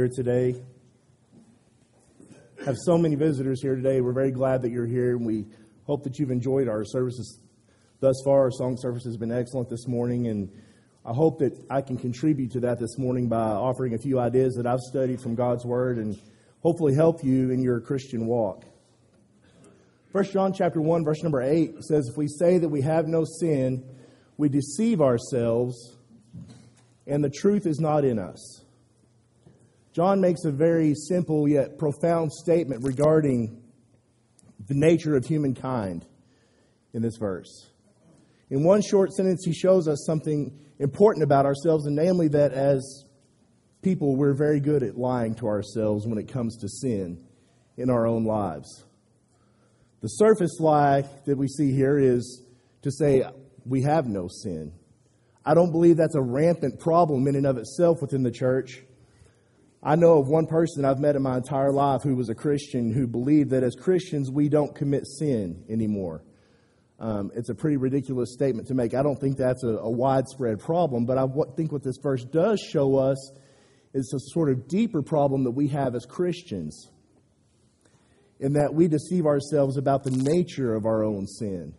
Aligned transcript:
here 0.00 0.08
today. 0.08 0.54
Have 2.64 2.76
so 2.86 2.96
many 2.96 3.16
visitors 3.16 3.60
here 3.60 3.76
today. 3.76 4.00
We're 4.00 4.14
very 4.14 4.30
glad 4.30 4.62
that 4.62 4.70
you're 4.70 4.86
here, 4.86 5.14
and 5.14 5.26
we 5.26 5.44
hope 5.84 6.04
that 6.04 6.18
you've 6.18 6.30
enjoyed 6.30 6.68
our 6.68 6.86
services 6.86 7.38
thus 8.00 8.14
far. 8.24 8.44
Our 8.44 8.50
song 8.50 8.78
service 8.80 9.04
has 9.04 9.18
been 9.18 9.30
excellent 9.30 9.68
this 9.68 9.86
morning, 9.86 10.28
and 10.28 10.50
I 11.04 11.12
hope 11.12 11.40
that 11.40 11.52
I 11.68 11.82
can 11.82 11.98
contribute 11.98 12.50
to 12.52 12.60
that 12.60 12.78
this 12.78 12.96
morning 12.96 13.28
by 13.28 13.42
offering 13.42 13.92
a 13.92 13.98
few 13.98 14.18
ideas 14.18 14.54
that 14.54 14.66
I've 14.66 14.80
studied 14.80 15.20
from 15.20 15.34
God's 15.34 15.66
Word 15.66 15.98
and 15.98 16.18
hopefully 16.62 16.94
help 16.94 17.22
you 17.22 17.50
in 17.50 17.60
your 17.60 17.78
Christian 17.78 18.26
walk. 18.26 18.64
First 20.12 20.32
John 20.32 20.54
chapter 20.54 20.80
1 20.80 21.04
verse 21.04 21.22
number 21.22 21.42
8 21.42 21.84
says 21.84 22.08
if 22.08 22.16
we 22.16 22.26
say 22.26 22.56
that 22.56 22.70
we 22.70 22.80
have 22.80 23.06
no 23.06 23.24
sin 23.24 23.84
we 24.38 24.48
deceive 24.48 25.02
ourselves 25.02 25.98
and 27.06 27.22
the 27.22 27.30
truth 27.30 27.66
is 27.66 27.78
not 27.78 28.04
in 28.04 28.18
us. 28.18 28.64
John 30.00 30.18
makes 30.18 30.46
a 30.46 30.50
very 30.50 30.94
simple 30.94 31.46
yet 31.46 31.76
profound 31.76 32.32
statement 32.32 32.82
regarding 32.86 33.62
the 34.66 34.72
nature 34.72 35.14
of 35.14 35.26
humankind 35.26 36.06
in 36.94 37.02
this 37.02 37.18
verse. 37.18 37.68
In 38.48 38.64
one 38.64 38.80
short 38.80 39.12
sentence, 39.12 39.44
he 39.44 39.52
shows 39.52 39.88
us 39.88 40.06
something 40.06 40.58
important 40.78 41.22
about 41.22 41.44
ourselves, 41.44 41.84
and 41.84 41.94
namely 41.94 42.28
that 42.28 42.54
as 42.54 43.04
people, 43.82 44.16
we're 44.16 44.32
very 44.32 44.58
good 44.58 44.82
at 44.82 44.96
lying 44.96 45.34
to 45.34 45.46
ourselves 45.46 46.06
when 46.06 46.16
it 46.16 46.32
comes 46.32 46.56
to 46.62 46.68
sin 46.70 47.22
in 47.76 47.90
our 47.90 48.06
own 48.06 48.24
lives. 48.24 48.86
The 50.00 50.08
surface 50.08 50.60
lie 50.60 51.04
that 51.26 51.36
we 51.36 51.46
see 51.46 51.72
here 51.72 51.98
is 51.98 52.46
to 52.80 52.90
say 52.90 53.22
we 53.66 53.82
have 53.82 54.06
no 54.06 54.28
sin. 54.28 54.72
I 55.44 55.52
don't 55.52 55.72
believe 55.72 55.98
that's 55.98 56.14
a 56.14 56.22
rampant 56.22 56.80
problem 56.80 57.28
in 57.28 57.36
and 57.36 57.44
of 57.44 57.58
itself 57.58 57.98
within 58.00 58.22
the 58.22 58.30
church. 58.30 58.82
I 59.82 59.96
know 59.96 60.18
of 60.18 60.28
one 60.28 60.46
person 60.46 60.84
I've 60.84 60.98
met 60.98 61.16
in 61.16 61.22
my 61.22 61.38
entire 61.38 61.72
life 61.72 62.02
who 62.02 62.14
was 62.14 62.28
a 62.28 62.34
Christian 62.34 62.92
who 62.92 63.06
believed 63.06 63.50
that 63.50 63.62
as 63.62 63.74
Christians 63.74 64.30
we 64.30 64.50
don't 64.50 64.74
commit 64.74 65.06
sin 65.06 65.64
anymore. 65.70 66.22
Um, 66.98 67.30
it's 67.34 67.48
a 67.48 67.54
pretty 67.54 67.78
ridiculous 67.78 68.34
statement 68.34 68.68
to 68.68 68.74
make. 68.74 68.92
I 68.92 69.02
don't 69.02 69.18
think 69.18 69.38
that's 69.38 69.64
a, 69.64 69.68
a 69.68 69.90
widespread 69.90 70.60
problem, 70.60 71.06
but 71.06 71.16
I 71.16 71.24
think 71.56 71.72
what 71.72 71.82
this 71.82 71.96
verse 72.02 72.24
does 72.24 72.60
show 72.60 72.96
us 72.96 73.32
is 73.94 74.12
a 74.14 74.20
sort 74.32 74.50
of 74.50 74.68
deeper 74.68 75.00
problem 75.00 75.44
that 75.44 75.52
we 75.52 75.68
have 75.68 75.94
as 75.94 76.04
Christians, 76.04 76.90
in 78.38 78.52
that 78.52 78.74
we 78.74 78.86
deceive 78.86 79.24
ourselves 79.24 79.78
about 79.78 80.04
the 80.04 80.10
nature 80.10 80.74
of 80.74 80.84
our 80.84 81.02
own 81.02 81.26
sin. 81.26 81.72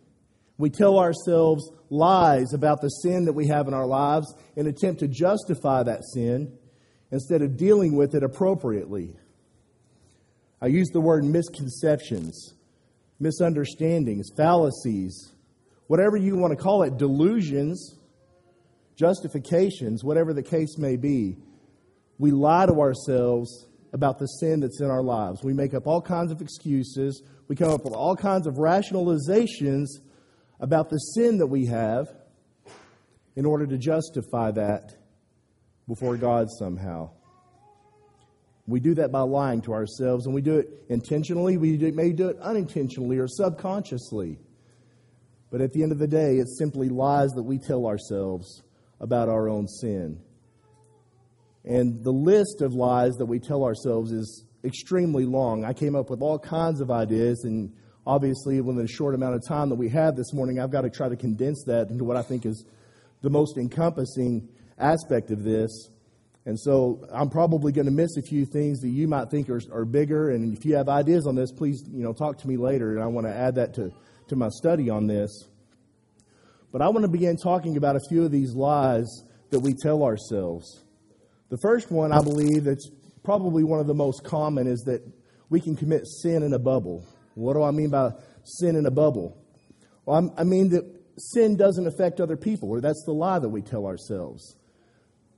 We 0.58 0.70
tell 0.70 0.98
ourselves 0.98 1.70
lies 1.88 2.52
about 2.52 2.80
the 2.80 2.88
sin 2.88 3.26
that 3.26 3.32
we 3.32 3.46
have 3.46 3.68
in 3.68 3.74
our 3.74 3.86
lives 3.86 4.34
and 4.56 4.66
attempt 4.66 5.00
to 5.00 5.08
justify 5.08 5.84
that 5.84 6.04
sin 6.04 6.58
instead 7.12 7.42
of 7.42 7.56
dealing 7.58 7.94
with 7.94 8.14
it 8.14 8.24
appropriately. 8.24 9.14
I 10.60 10.66
use 10.66 10.88
the 10.88 11.00
word 11.00 11.24
misconceptions, 11.24 12.54
misunderstandings, 13.20 14.30
fallacies, 14.36 15.32
whatever 15.88 16.16
you 16.16 16.36
want 16.36 16.56
to 16.56 16.62
call 16.62 16.82
it, 16.82 16.96
delusions, 16.96 17.96
justifications, 18.96 20.02
whatever 20.02 20.32
the 20.32 20.42
case 20.42 20.78
may 20.78 20.96
be. 20.96 21.36
We 22.18 22.30
lie 22.30 22.66
to 22.66 22.80
ourselves 22.80 23.66
about 23.92 24.18
the 24.18 24.26
sin 24.26 24.60
that's 24.60 24.80
in 24.80 24.90
our 24.90 25.02
lives. 25.02 25.44
We 25.44 25.52
make 25.52 25.74
up 25.74 25.86
all 25.86 26.00
kinds 26.00 26.32
of 26.32 26.40
excuses. 26.40 27.22
We 27.46 27.56
come 27.56 27.70
up 27.70 27.84
with 27.84 27.92
all 27.92 28.16
kinds 28.16 28.46
of 28.46 28.54
rationalizations 28.54 29.88
about 30.60 30.88
the 30.88 30.98
sin 30.98 31.38
that 31.38 31.48
we 31.48 31.66
have 31.66 32.08
in 33.36 33.44
order 33.44 33.66
to 33.66 33.76
justify 33.76 34.50
that 34.52 35.01
before 35.88 36.16
God 36.16 36.48
somehow. 36.50 37.10
We 38.66 38.80
do 38.80 38.94
that 38.94 39.10
by 39.10 39.20
lying 39.20 39.60
to 39.62 39.72
ourselves, 39.72 40.26
and 40.26 40.34
we 40.34 40.40
do 40.40 40.58
it 40.58 40.68
intentionally. 40.88 41.56
We 41.56 41.76
may 41.90 42.12
do 42.12 42.28
it 42.28 42.38
unintentionally 42.38 43.18
or 43.18 43.26
subconsciously. 43.26 44.38
But 45.50 45.60
at 45.60 45.72
the 45.72 45.82
end 45.82 45.92
of 45.92 45.98
the 45.98 46.06
day, 46.06 46.36
it's 46.36 46.58
simply 46.58 46.88
lies 46.88 47.30
that 47.32 47.42
we 47.42 47.58
tell 47.58 47.86
ourselves 47.86 48.62
about 49.00 49.28
our 49.28 49.48
own 49.48 49.66
sin. 49.66 50.20
And 51.64 52.02
the 52.02 52.12
list 52.12 52.62
of 52.62 52.72
lies 52.72 53.12
that 53.16 53.26
we 53.26 53.38
tell 53.38 53.64
ourselves 53.64 54.12
is 54.12 54.46
extremely 54.64 55.24
long. 55.24 55.64
I 55.64 55.72
came 55.72 55.94
up 55.96 56.08
with 56.08 56.22
all 56.22 56.38
kinds 56.38 56.80
of 56.80 56.90
ideas, 56.90 57.44
and 57.44 57.72
obviously, 58.06 58.60
within 58.60 58.80
the 58.80 58.88
short 58.88 59.14
amount 59.14 59.34
of 59.34 59.46
time 59.46 59.68
that 59.68 59.76
we 59.76 59.88
have 59.90 60.16
this 60.16 60.32
morning, 60.32 60.60
I've 60.60 60.70
got 60.70 60.82
to 60.82 60.90
try 60.90 61.08
to 61.08 61.16
condense 61.16 61.64
that 61.66 61.90
into 61.90 62.04
what 62.04 62.16
I 62.16 62.22
think 62.22 62.46
is 62.46 62.64
the 63.22 63.30
most 63.30 63.58
encompassing 63.58 64.48
aspect 64.82 65.30
of 65.30 65.44
this. 65.44 65.88
And 66.44 66.58
so 66.58 67.06
I'm 67.12 67.30
probably 67.30 67.70
going 67.70 67.86
to 67.86 67.92
miss 67.92 68.16
a 68.16 68.22
few 68.22 68.44
things 68.44 68.80
that 68.80 68.88
you 68.88 69.06
might 69.06 69.30
think 69.30 69.48
are, 69.48 69.60
are 69.72 69.84
bigger. 69.84 70.30
And 70.30 70.56
if 70.56 70.64
you 70.64 70.74
have 70.74 70.88
ideas 70.88 71.26
on 71.26 71.36
this, 71.36 71.52
please 71.52 71.84
you 71.88 72.02
know 72.02 72.12
talk 72.12 72.38
to 72.38 72.48
me 72.48 72.56
later, 72.56 72.94
and 72.94 73.02
I 73.02 73.06
want 73.06 73.26
to 73.26 73.34
add 73.34 73.54
that 73.56 73.74
to, 73.74 73.92
to 74.28 74.36
my 74.36 74.48
study 74.48 74.90
on 74.90 75.06
this. 75.06 75.48
But 76.72 76.82
I 76.82 76.88
want 76.88 77.04
to 77.04 77.08
begin 77.08 77.36
talking 77.36 77.76
about 77.76 77.96
a 77.96 78.00
few 78.08 78.24
of 78.24 78.32
these 78.32 78.54
lies 78.54 79.06
that 79.50 79.60
we 79.60 79.74
tell 79.74 80.02
ourselves. 80.02 80.82
The 81.50 81.58
first 81.58 81.92
one, 81.92 82.12
I 82.12 82.22
believe, 82.22 82.64
that's 82.64 82.90
probably 83.22 83.62
one 83.62 83.78
of 83.78 83.86
the 83.86 83.94
most 83.94 84.24
common, 84.24 84.66
is 84.66 84.80
that 84.86 85.02
we 85.50 85.60
can 85.60 85.76
commit 85.76 86.06
sin 86.06 86.42
in 86.42 86.54
a 86.54 86.58
bubble. 86.58 87.06
What 87.34 87.52
do 87.54 87.62
I 87.62 87.70
mean 87.70 87.90
by 87.90 88.12
sin 88.42 88.74
in 88.74 88.86
a 88.86 88.90
bubble? 88.90 89.36
Well, 90.06 90.34
I 90.36 90.44
mean 90.44 90.70
that 90.70 90.84
sin 91.18 91.56
doesn't 91.56 91.86
affect 91.86 92.20
other 92.20 92.36
people, 92.36 92.70
or 92.70 92.80
that's 92.80 93.04
the 93.04 93.12
lie 93.12 93.38
that 93.38 93.48
we 93.48 93.62
tell 93.62 93.86
ourselves. 93.86 94.56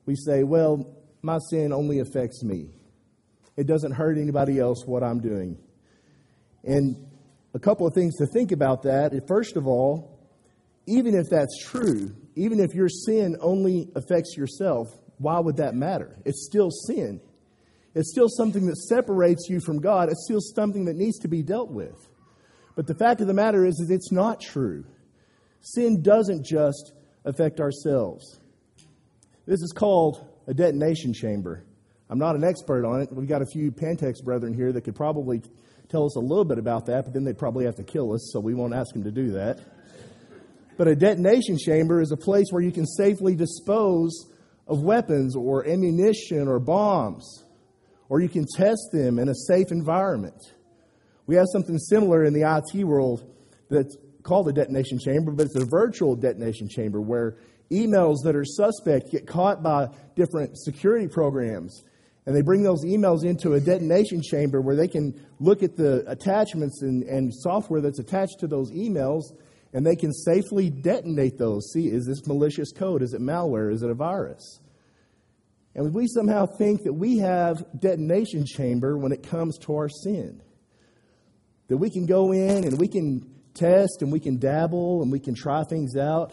We 0.06 0.16
say, 0.16 0.42
well, 0.42 0.86
my 1.22 1.38
sin 1.50 1.72
only 1.72 2.00
affects 2.00 2.42
me. 2.42 2.70
It 3.56 3.66
doesn't 3.66 3.92
hurt 3.92 4.18
anybody 4.18 4.58
else 4.58 4.84
what 4.84 5.02
I'm 5.02 5.20
doing. 5.20 5.56
And 6.64 6.96
a 7.54 7.58
couple 7.58 7.86
of 7.86 7.94
things 7.94 8.16
to 8.16 8.26
think 8.26 8.52
about 8.52 8.82
that. 8.82 9.12
First 9.28 9.56
of 9.56 9.66
all, 9.66 10.18
even 10.86 11.14
if 11.14 11.30
that's 11.30 11.56
true, 11.64 12.14
even 12.34 12.60
if 12.60 12.74
your 12.74 12.88
sin 12.88 13.36
only 13.40 13.88
affects 13.94 14.36
yourself, 14.36 14.88
why 15.18 15.38
would 15.38 15.56
that 15.58 15.74
matter? 15.74 16.18
It's 16.24 16.44
still 16.46 16.70
sin. 16.70 17.20
It's 17.94 18.10
still 18.10 18.28
something 18.28 18.66
that 18.66 18.76
separates 18.76 19.48
you 19.48 19.60
from 19.60 19.80
God. 19.80 20.08
It's 20.10 20.24
still 20.24 20.40
something 20.40 20.86
that 20.86 20.96
needs 20.96 21.20
to 21.20 21.28
be 21.28 21.42
dealt 21.42 21.70
with. 21.70 21.96
But 22.74 22.88
the 22.88 22.94
fact 22.94 23.20
of 23.20 23.28
the 23.28 23.34
matter 23.34 23.64
is, 23.64 23.86
it's 23.88 24.10
not 24.10 24.40
true. 24.40 24.84
Sin 25.60 26.02
doesn't 26.02 26.44
just 26.44 26.92
affect 27.24 27.60
ourselves. 27.60 28.40
This 29.46 29.60
is 29.60 29.72
called 29.72 30.26
a 30.46 30.54
detonation 30.54 31.12
chamber. 31.12 31.64
I'm 32.08 32.18
not 32.18 32.34
an 32.34 32.44
expert 32.44 32.86
on 32.86 33.02
it. 33.02 33.12
We've 33.12 33.28
got 33.28 33.42
a 33.42 33.46
few 33.46 33.70
Pantex 33.70 34.24
brethren 34.24 34.54
here 34.54 34.72
that 34.72 34.82
could 34.82 34.94
probably 34.94 35.42
tell 35.90 36.06
us 36.06 36.16
a 36.16 36.20
little 36.20 36.46
bit 36.46 36.58
about 36.58 36.86
that, 36.86 37.04
but 37.04 37.12
then 37.12 37.24
they'd 37.24 37.36
probably 37.36 37.66
have 37.66 37.76
to 37.76 37.82
kill 37.82 38.12
us, 38.12 38.30
so 38.32 38.40
we 38.40 38.54
won't 38.54 38.72
ask 38.72 38.94
them 38.94 39.04
to 39.04 39.10
do 39.10 39.32
that. 39.32 39.60
But 40.78 40.88
a 40.88 40.96
detonation 40.96 41.58
chamber 41.58 42.00
is 42.00 42.10
a 42.10 42.16
place 42.16 42.46
where 42.50 42.62
you 42.62 42.72
can 42.72 42.86
safely 42.86 43.36
dispose 43.36 44.30
of 44.66 44.82
weapons 44.82 45.36
or 45.36 45.66
ammunition 45.68 46.48
or 46.48 46.58
bombs, 46.58 47.44
or 48.08 48.20
you 48.20 48.30
can 48.30 48.46
test 48.56 48.88
them 48.92 49.18
in 49.18 49.28
a 49.28 49.34
safe 49.34 49.70
environment. 49.70 50.40
We 51.26 51.36
have 51.36 51.46
something 51.52 51.78
similar 51.78 52.24
in 52.24 52.32
the 52.32 52.42
IT 52.42 52.84
world 52.84 53.30
that's 53.68 53.96
called 54.22 54.48
a 54.48 54.52
detonation 54.52 54.98
chamber, 54.98 55.32
but 55.32 55.46
it's 55.46 55.56
a 55.56 55.66
virtual 55.66 56.16
detonation 56.16 56.68
chamber 56.68 57.00
where 57.00 57.36
emails 57.70 58.16
that 58.24 58.36
are 58.36 58.44
suspect 58.44 59.10
get 59.10 59.26
caught 59.26 59.62
by 59.62 59.88
different 60.16 60.58
security 60.58 61.08
programs. 61.08 61.84
And 62.26 62.34
they 62.34 62.42
bring 62.42 62.62
those 62.62 62.84
emails 62.84 63.24
into 63.24 63.52
a 63.52 63.60
detonation 63.60 64.22
chamber 64.22 64.60
where 64.60 64.76
they 64.76 64.88
can 64.88 65.14
look 65.40 65.62
at 65.62 65.76
the 65.76 66.04
attachments 66.10 66.80
and, 66.82 67.02
and 67.02 67.34
software 67.34 67.80
that's 67.80 67.98
attached 67.98 68.40
to 68.40 68.46
those 68.46 68.70
emails 68.72 69.24
and 69.74 69.84
they 69.84 69.96
can 69.96 70.12
safely 70.12 70.70
detonate 70.70 71.36
those. 71.36 71.72
See, 71.72 71.88
is 71.88 72.06
this 72.06 72.26
malicious 72.26 72.72
code? 72.72 73.02
Is 73.02 73.12
it 73.12 73.20
malware? 73.20 73.72
Is 73.72 73.82
it 73.82 73.90
a 73.90 73.94
virus? 73.94 74.60
And 75.74 75.92
we 75.92 76.06
somehow 76.06 76.46
think 76.46 76.84
that 76.84 76.92
we 76.92 77.18
have 77.18 77.64
detonation 77.78 78.46
chamber 78.46 78.96
when 78.96 79.10
it 79.10 79.24
comes 79.24 79.58
to 79.58 79.74
our 79.74 79.88
sin. 79.88 80.40
That 81.66 81.78
we 81.78 81.90
can 81.90 82.06
go 82.06 82.30
in 82.32 82.64
and 82.64 82.78
we 82.78 82.86
can 82.86 83.28
test 83.54 84.00
and 84.00 84.12
we 84.12 84.20
can 84.20 84.38
dabble 84.38 85.02
and 85.02 85.10
we 85.10 85.18
can 85.18 85.34
try 85.34 85.64
things 85.64 85.96
out. 85.96 86.32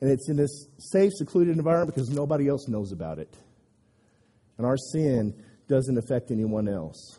And 0.00 0.10
it's 0.10 0.28
in 0.28 0.36
this 0.36 0.68
safe, 0.78 1.12
secluded 1.14 1.56
environment 1.56 1.94
because 1.94 2.10
nobody 2.10 2.48
else 2.48 2.68
knows 2.68 2.92
about 2.92 3.18
it. 3.18 3.34
And 4.58 4.66
our 4.66 4.76
sin 4.76 5.34
doesn't 5.68 5.96
affect 5.96 6.30
anyone 6.30 6.68
else. 6.68 7.18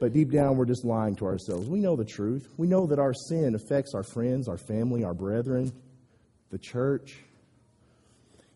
But 0.00 0.12
deep 0.12 0.30
down, 0.30 0.56
we're 0.56 0.66
just 0.66 0.84
lying 0.84 1.16
to 1.16 1.26
ourselves. 1.26 1.68
We 1.68 1.80
know 1.80 1.96
the 1.96 2.04
truth. 2.04 2.48
We 2.56 2.66
know 2.66 2.86
that 2.86 2.98
our 2.98 3.14
sin 3.14 3.54
affects 3.54 3.94
our 3.94 4.02
friends, 4.02 4.48
our 4.48 4.58
family, 4.58 5.04
our 5.04 5.14
brethren, 5.14 5.72
the 6.50 6.58
church. 6.58 7.16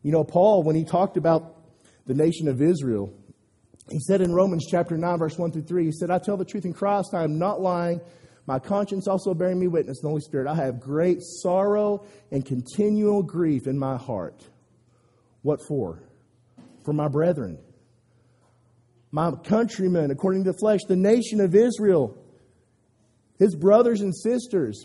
You 0.03 0.13
know, 0.13 0.25
Paul, 0.25 0.63
when 0.63 0.77
he 0.77 0.85
talked 0.85 1.17
about 1.17 1.57
the 2.07 2.15
nation 2.15 2.49
of 2.49 2.61
Israel, 2.61 3.13
he 3.91 3.99
said 4.01 4.21
in 4.21 4.35
Romans 4.35 4.67
chapter 4.71 4.97
9, 4.97 5.19
verse 5.19 5.39
1 5.39 5.53
through 5.53 5.63
3, 5.63 5.87
he 5.87 5.93
said, 5.93 6.11
I 6.11 6.19
tell 6.19 6.37
the 6.37 6.45
truth 6.45 6.65
in 6.65 6.73
Christ, 6.73 7.15
I 7.15 7.25
am 7.25 7.39
not 7.39 7.61
lying. 7.61 8.01
My 8.49 8.59
conscience 8.59 9.07
also 9.07 9.35
bearing 9.35 9.61
me 9.61 9.67
witness, 9.67 10.01
the 10.01 10.09
Holy 10.09 10.23
Spirit. 10.23 10.49
I 10.49 10.55
have 10.55 10.81
great 10.81 11.19
sorrow 11.21 12.07
and 12.33 12.43
continual 12.47 13.23
grief 13.23 13.67
in 13.67 13.79
my 13.79 13.99
heart. 13.99 14.43
What 15.43 15.61
for? 15.69 16.03
For 16.83 16.95
my 16.95 17.09
brethren, 17.09 17.59
my 19.11 19.33
countrymen, 19.45 20.11
according 20.11 20.45
to 20.45 20.53
the 20.53 20.59
flesh, 20.59 20.81
the 20.89 20.97
nation 20.97 21.43
of 21.43 21.55
Israel, 21.55 22.17
his 23.39 23.55
brothers 23.55 24.01
and 24.01 24.17
sisters, 24.17 24.83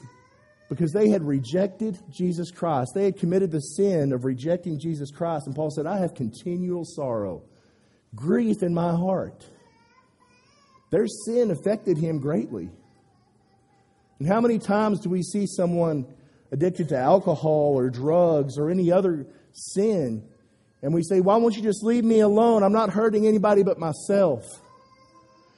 because 0.68 0.92
they 0.92 1.08
had 1.08 1.24
rejected 1.24 1.98
Jesus 2.12 2.52
Christ. 2.52 2.92
They 2.94 3.06
had 3.06 3.18
committed 3.18 3.50
the 3.50 3.62
sin 3.62 4.12
of 4.12 4.26
rejecting 4.26 4.78
Jesus 4.78 5.10
Christ. 5.10 5.48
And 5.48 5.56
Paul 5.56 5.70
said, 5.70 5.86
I 5.86 6.00
have 6.00 6.16
continual 6.16 6.84
sorrow, 6.84 7.44
grief 8.14 8.62
in 8.62 8.74
my 8.74 8.92
heart. 8.92 9.46
Their 10.92 11.08
sin 11.08 11.50
affected 11.50 11.98
him 11.98 12.20
greatly. 12.20 12.70
And 14.24 14.32
how 14.32 14.40
many 14.40 14.58
times 14.58 15.02
do 15.02 15.10
we 15.10 15.22
see 15.22 15.46
someone 15.46 16.06
addicted 16.50 16.88
to 16.90 16.98
alcohol 16.98 17.78
or 17.78 17.90
drugs 17.90 18.58
or 18.58 18.70
any 18.70 18.90
other 18.90 19.28
sin 19.52 20.26
and 20.82 20.94
we 20.94 21.04
say, 21.04 21.20
Why 21.20 21.36
won't 21.36 21.58
you 21.58 21.62
just 21.62 21.84
leave 21.84 22.06
me 22.06 22.22
alone? 22.22 22.64
I'm 22.64 22.72
not 22.72 22.90
hurting 22.90 23.28
anybody 23.28 23.64
but 23.64 23.78
myself. 23.80 24.46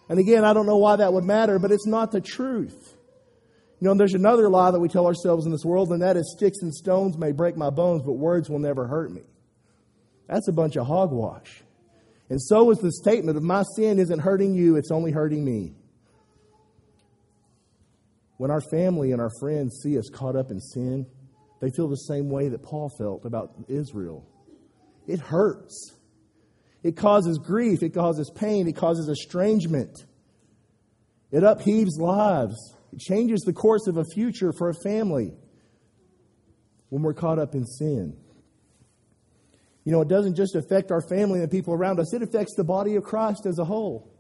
And 0.09 0.17
again, 0.17 0.43
I 0.43 0.53
don't 0.53 0.65
know 0.65 0.77
why 0.77 0.95
that 0.95 1.13
would 1.13 1.23
matter, 1.23 1.59
but 1.59 1.71
it's 1.71 1.85
not 1.85 2.11
the 2.11 2.21
truth. 2.21 2.95
You 3.79 3.87
know, 3.87 3.93
there's 3.93 4.15
another 4.15 4.49
lie 4.49 4.71
that 4.71 4.79
we 4.79 4.89
tell 4.89 5.05
ourselves 5.05 5.45
in 5.45 5.51
this 5.51 5.63
world, 5.63 5.91
and 5.91 6.01
that 6.01 6.17
is 6.17 6.33
sticks 6.35 6.63
and 6.63 6.73
stones 6.73 7.19
may 7.19 7.33
break 7.33 7.55
my 7.55 7.69
bones, 7.69 8.01
but 8.01 8.13
words 8.13 8.49
will 8.49 8.57
never 8.57 8.87
hurt 8.87 9.11
me. 9.11 9.21
That's 10.27 10.47
a 10.47 10.51
bunch 10.51 10.75
of 10.75 10.87
hogwash. 10.87 11.61
And 12.29 12.41
so 12.41 12.71
is 12.71 12.79
the 12.79 12.91
statement 12.91 13.37
of 13.37 13.43
my 13.43 13.61
sin 13.75 13.99
isn't 13.99 14.21
hurting 14.21 14.55
you, 14.55 14.75
it's 14.75 14.89
only 14.89 15.11
hurting 15.11 15.45
me. 15.45 15.75
When 18.37 18.51
our 18.51 18.61
family 18.61 19.11
and 19.11 19.21
our 19.21 19.31
friends 19.39 19.79
see 19.81 19.97
us 19.97 20.09
caught 20.09 20.35
up 20.35 20.51
in 20.51 20.59
sin, 20.59 21.05
they 21.61 21.69
feel 21.71 21.87
the 21.87 21.95
same 21.95 22.29
way 22.29 22.49
that 22.49 22.63
Paul 22.63 22.89
felt 22.97 23.25
about 23.25 23.51
Israel. 23.67 24.27
It 25.07 25.19
hurts. 25.19 25.93
It 26.83 26.97
causes 26.97 27.37
grief. 27.37 27.81
It 27.81 27.93
causes 27.93 28.31
pain. 28.35 28.67
It 28.67 28.75
causes 28.75 29.07
estrangement. 29.07 30.05
It 31.31 31.43
upheaves 31.43 31.97
lives. 31.97 32.75
It 32.93 32.99
changes 32.99 33.41
the 33.41 33.53
course 33.53 33.87
of 33.87 33.97
a 33.97 34.03
future 34.03 34.51
for 34.57 34.69
a 34.69 34.73
family 34.73 35.33
when 36.89 37.01
we're 37.01 37.13
caught 37.13 37.39
up 37.39 37.55
in 37.55 37.65
sin. 37.65 38.15
You 39.83 39.91
know, 39.91 40.01
it 40.01 40.07
doesn't 40.07 40.35
just 40.35 40.55
affect 40.55 40.91
our 40.91 41.01
family 41.01 41.39
and 41.39 41.49
the 41.49 41.55
people 41.55 41.73
around 41.73 41.99
us, 41.99 42.13
it 42.13 42.23
affects 42.23 42.55
the 42.55 42.63
body 42.63 42.95
of 42.95 43.03
Christ 43.03 43.45
as 43.45 43.59
a 43.59 43.65
whole. 43.65 44.11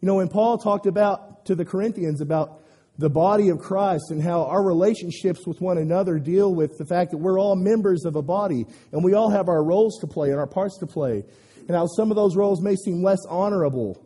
You 0.00 0.06
know, 0.06 0.16
when 0.16 0.28
Paul 0.28 0.58
talked 0.58 0.86
about 0.86 1.46
to 1.46 1.54
the 1.54 1.64
Corinthians 1.64 2.20
about 2.20 2.61
the 2.98 3.08
body 3.08 3.48
of 3.48 3.58
Christ 3.58 4.10
and 4.10 4.22
how 4.22 4.44
our 4.44 4.62
relationships 4.62 5.46
with 5.46 5.60
one 5.60 5.78
another 5.78 6.18
deal 6.18 6.54
with 6.54 6.76
the 6.78 6.84
fact 6.84 7.10
that 7.12 7.18
we're 7.18 7.38
all 7.38 7.56
members 7.56 8.04
of 8.04 8.16
a 8.16 8.22
body 8.22 8.66
and 8.92 9.02
we 9.02 9.14
all 9.14 9.30
have 9.30 9.48
our 9.48 9.64
roles 9.64 9.98
to 10.00 10.06
play 10.06 10.30
and 10.30 10.38
our 10.38 10.46
parts 10.46 10.78
to 10.78 10.86
play. 10.86 11.24
And 11.68 11.76
how 11.76 11.86
some 11.86 12.10
of 12.10 12.16
those 12.16 12.36
roles 12.36 12.60
may 12.60 12.74
seem 12.74 13.02
less 13.02 13.20
honorable, 13.28 14.04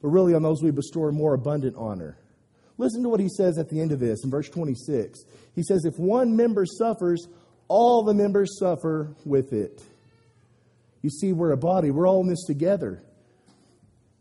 but 0.00 0.08
really 0.08 0.34
on 0.34 0.42
those 0.42 0.62
we 0.62 0.70
bestow 0.70 1.10
more 1.10 1.34
abundant 1.34 1.74
honor. 1.76 2.18
Listen 2.78 3.02
to 3.02 3.08
what 3.08 3.20
he 3.20 3.28
says 3.28 3.58
at 3.58 3.68
the 3.68 3.80
end 3.80 3.92
of 3.92 4.00
this 4.00 4.24
in 4.24 4.30
verse 4.30 4.48
26. 4.48 5.20
He 5.54 5.62
says, 5.62 5.84
If 5.84 5.98
one 5.98 6.36
member 6.36 6.64
suffers, 6.66 7.26
all 7.68 8.02
the 8.02 8.14
members 8.14 8.58
suffer 8.58 9.14
with 9.24 9.52
it. 9.52 9.82
You 11.00 11.10
see, 11.10 11.32
we're 11.32 11.52
a 11.52 11.56
body, 11.56 11.90
we're 11.90 12.06
all 12.06 12.20
in 12.20 12.28
this 12.28 12.44
together. 12.44 13.02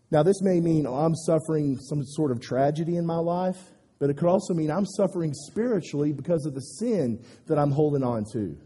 Now, 0.10 0.24
this 0.24 0.42
may 0.42 0.60
mean 0.60 0.86
I'm 0.86 1.16
suffering 1.16 1.78
some 1.78 2.04
sort 2.04 2.32
of 2.32 2.42
tragedy 2.42 2.98
in 2.98 3.06
my 3.06 3.18
life 3.18 3.58
but 4.02 4.10
it 4.10 4.18
could 4.18 4.28
also 4.28 4.56
mean 4.56 4.72
I'm 4.72 4.88
suffering 4.88 5.32
spiritually 5.32 6.12
because 6.12 6.48
of 6.48 6.56
the 6.56 6.62
sin 6.62 7.24
that 7.46 7.60
I'm 7.60 7.70
holding 7.70 8.04
on 8.04 8.26
to. 8.34 8.58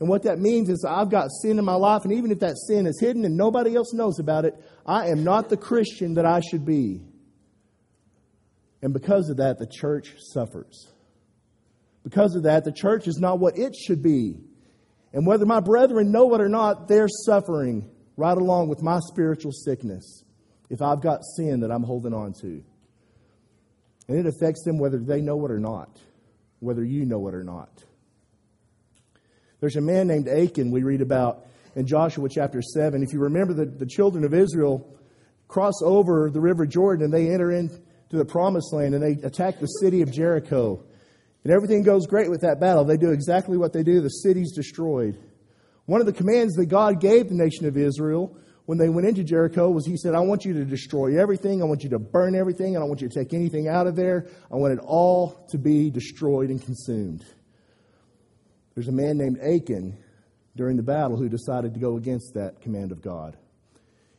And 0.00 0.08
what 0.08 0.22
that 0.22 0.38
means 0.38 0.70
is 0.70 0.86
I've 0.88 1.10
got 1.10 1.30
sin 1.42 1.58
in 1.58 1.66
my 1.66 1.74
life, 1.74 2.04
and 2.04 2.14
even 2.14 2.30
if 2.30 2.38
that 2.38 2.56
sin 2.56 2.86
is 2.86 2.98
hidden 2.98 3.26
and 3.26 3.36
nobody 3.36 3.76
else 3.76 3.92
knows 3.92 4.18
about 4.18 4.46
it, 4.46 4.54
I 4.86 5.08
am 5.08 5.22
not 5.22 5.50
the 5.50 5.58
Christian 5.58 6.14
that 6.14 6.24
I 6.24 6.40
should 6.40 6.64
be. 6.64 7.02
And 8.80 8.94
because 8.94 9.28
of 9.28 9.36
that, 9.36 9.58
the 9.58 9.66
church 9.66 10.14
suffers. 10.32 10.90
Because 12.02 12.34
of 12.34 12.44
that, 12.44 12.64
the 12.64 12.72
church 12.72 13.06
is 13.06 13.18
not 13.18 13.38
what 13.38 13.58
it 13.58 13.76
should 13.76 14.02
be. 14.02 14.36
And 15.12 15.26
whether 15.26 15.44
my 15.44 15.60
brethren 15.60 16.10
know 16.10 16.34
it 16.34 16.40
or 16.40 16.48
not, 16.48 16.88
they're 16.88 17.06
suffering 17.06 17.90
right 18.16 18.38
along 18.38 18.68
with 18.68 18.82
my 18.82 18.98
spiritual 19.00 19.52
sickness 19.52 20.24
if 20.70 20.80
I've 20.80 21.02
got 21.02 21.20
sin 21.36 21.60
that 21.60 21.70
I'm 21.70 21.84
holding 21.84 22.14
on 22.14 22.32
to. 22.40 22.64
And 24.08 24.18
it 24.18 24.26
affects 24.26 24.64
them 24.64 24.78
whether 24.78 24.98
they 24.98 25.20
know 25.20 25.44
it 25.44 25.50
or 25.50 25.60
not, 25.60 25.98
whether 26.60 26.84
you 26.84 27.04
know 27.04 27.28
it 27.28 27.34
or 27.34 27.44
not. 27.44 27.84
There's 29.60 29.76
a 29.76 29.80
man 29.80 30.08
named 30.08 30.28
Achan 30.28 30.70
we 30.72 30.82
read 30.82 31.02
about 31.02 31.46
in 31.76 31.86
Joshua 31.86 32.28
chapter 32.28 32.60
7. 32.60 33.02
If 33.02 33.12
you 33.12 33.20
remember, 33.20 33.54
the, 33.54 33.66
the 33.66 33.86
children 33.86 34.24
of 34.24 34.34
Israel 34.34 34.88
cross 35.46 35.82
over 35.82 36.30
the 36.32 36.40
river 36.40 36.66
Jordan 36.66 37.04
and 37.04 37.14
they 37.14 37.32
enter 37.32 37.52
into 37.52 37.78
the 38.10 38.24
promised 38.24 38.72
land 38.72 38.94
and 38.94 39.02
they 39.02 39.24
attack 39.26 39.60
the 39.60 39.66
city 39.66 40.02
of 40.02 40.10
Jericho. 40.10 40.82
And 41.44 41.52
everything 41.52 41.82
goes 41.82 42.06
great 42.06 42.30
with 42.30 42.40
that 42.40 42.60
battle. 42.60 42.84
They 42.84 42.96
do 42.96 43.10
exactly 43.10 43.56
what 43.56 43.72
they 43.72 43.82
do, 43.82 44.00
the 44.00 44.08
city's 44.08 44.52
destroyed. 44.52 45.18
One 45.86 46.00
of 46.00 46.06
the 46.06 46.12
commands 46.12 46.54
that 46.54 46.66
God 46.66 47.00
gave 47.00 47.28
the 47.28 47.34
nation 47.34 47.66
of 47.66 47.76
Israel 47.76 48.36
when 48.72 48.78
they 48.78 48.88
went 48.88 49.06
into 49.06 49.22
Jericho 49.22 49.68
was 49.68 49.84
he 49.84 49.98
said, 49.98 50.14
I 50.14 50.20
want 50.20 50.46
you 50.46 50.54
to 50.54 50.64
destroy 50.64 51.20
everything. 51.20 51.60
I 51.60 51.66
want 51.66 51.84
you 51.84 51.90
to 51.90 51.98
burn 51.98 52.34
everything. 52.34 52.74
I 52.74 52.80
don't 52.80 52.88
want 52.88 53.02
you 53.02 53.08
to 53.10 53.14
take 53.14 53.34
anything 53.34 53.68
out 53.68 53.86
of 53.86 53.96
there. 53.96 54.28
I 54.50 54.56
want 54.56 54.72
it 54.72 54.78
all 54.82 55.46
to 55.50 55.58
be 55.58 55.90
destroyed 55.90 56.48
and 56.48 56.58
consumed. 56.58 57.22
There's 58.74 58.88
a 58.88 58.92
man 58.92 59.18
named 59.18 59.40
Achan 59.40 59.98
during 60.56 60.78
the 60.78 60.82
battle 60.82 61.18
who 61.18 61.28
decided 61.28 61.74
to 61.74 61.80
go 61.80 61.98
against 61.98 62.32
that 62.32 62.62
command 62.62 62.92
of 62.92 63.02
God. 63.02 63.36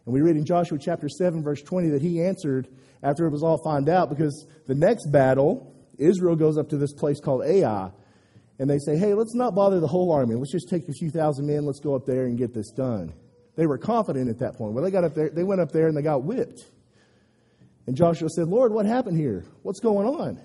And 0.06 0.14
we 0.14 0.22
read 0.22 0.36
in 0.36 0.46
Joshua 0.46 0.78
chapter 0.80 1.10
7, 1.10 1.42
verse 1.42 1.64
20, 1.64 1.90
that 1.90 2.04
he 2.04 2.22
answered 2.22 2.68
after 3.02 3.26
it 3.26 3.32
was 3.32 3.42
all 3.42 3.58
found 3.64 3.90
out 3.90 4.12
because 4.12 4.46
the 4.68 4.76
next 4.76 5.10
battle, 5.12 5.76
Israel 5.98 6.36
goes 6.36 6.60
up 6.60 6.70
to 6.70 6.78
this 6.78 6.94
place 6.94 7.20
called 7.20 7.44
Ai. 7.44 7.90
And 8.60 8.70
they 8.70 8.78
say, 8.78 8.98
hey, 8.98 9.16
let's 9.16 9.34
not 9.34 9.56
bother 9.56 9.80
the 9.80 9.88
whole 9.88 10.12
army. 10.12 10.36
Let's 10.36 10.52
just 10.52 10.70
take 10.70 10.88
a 10.88 10.94
few 10.94 11.10
thousand 11.10 11.48
men. 11.48 11.66
Let's 11.66 11.80
go 11.80 11.96
up 11.96 12.06
there 12.06 12.26
and 12.26 12.38
get 12.38 12.54
this 12.54 12.70
done. 12.70 13.14
They 13.56 13.68
were 13.68 13.78
confident 13.78 14.30
at 14.30 14.40
that 14.40 14.56
point. 14.56 14.74
Well, 14.74 14.84
they 14.84 14.92
got 14.92 15.04
up 15.04 15.14
there, 15.14 15.30
they 15.30 15.44
went 15.44 15.62
up 15.62 15.72
there 15.72 15.88
and 15.88 15.96
they 15.96 16.02
got 16.02 16.24
whipped. 16.24 16.66
And 17.86 17.96
Joshua 17.96 18.30
said, 18.30 18.48
Lord, 18.48 18.72
what 18.72 18.86
happened 18.86 19.18
here? 19.18 19.44
What's 19.62 19.80
going 19.80 20.08
on? 20.08 20.40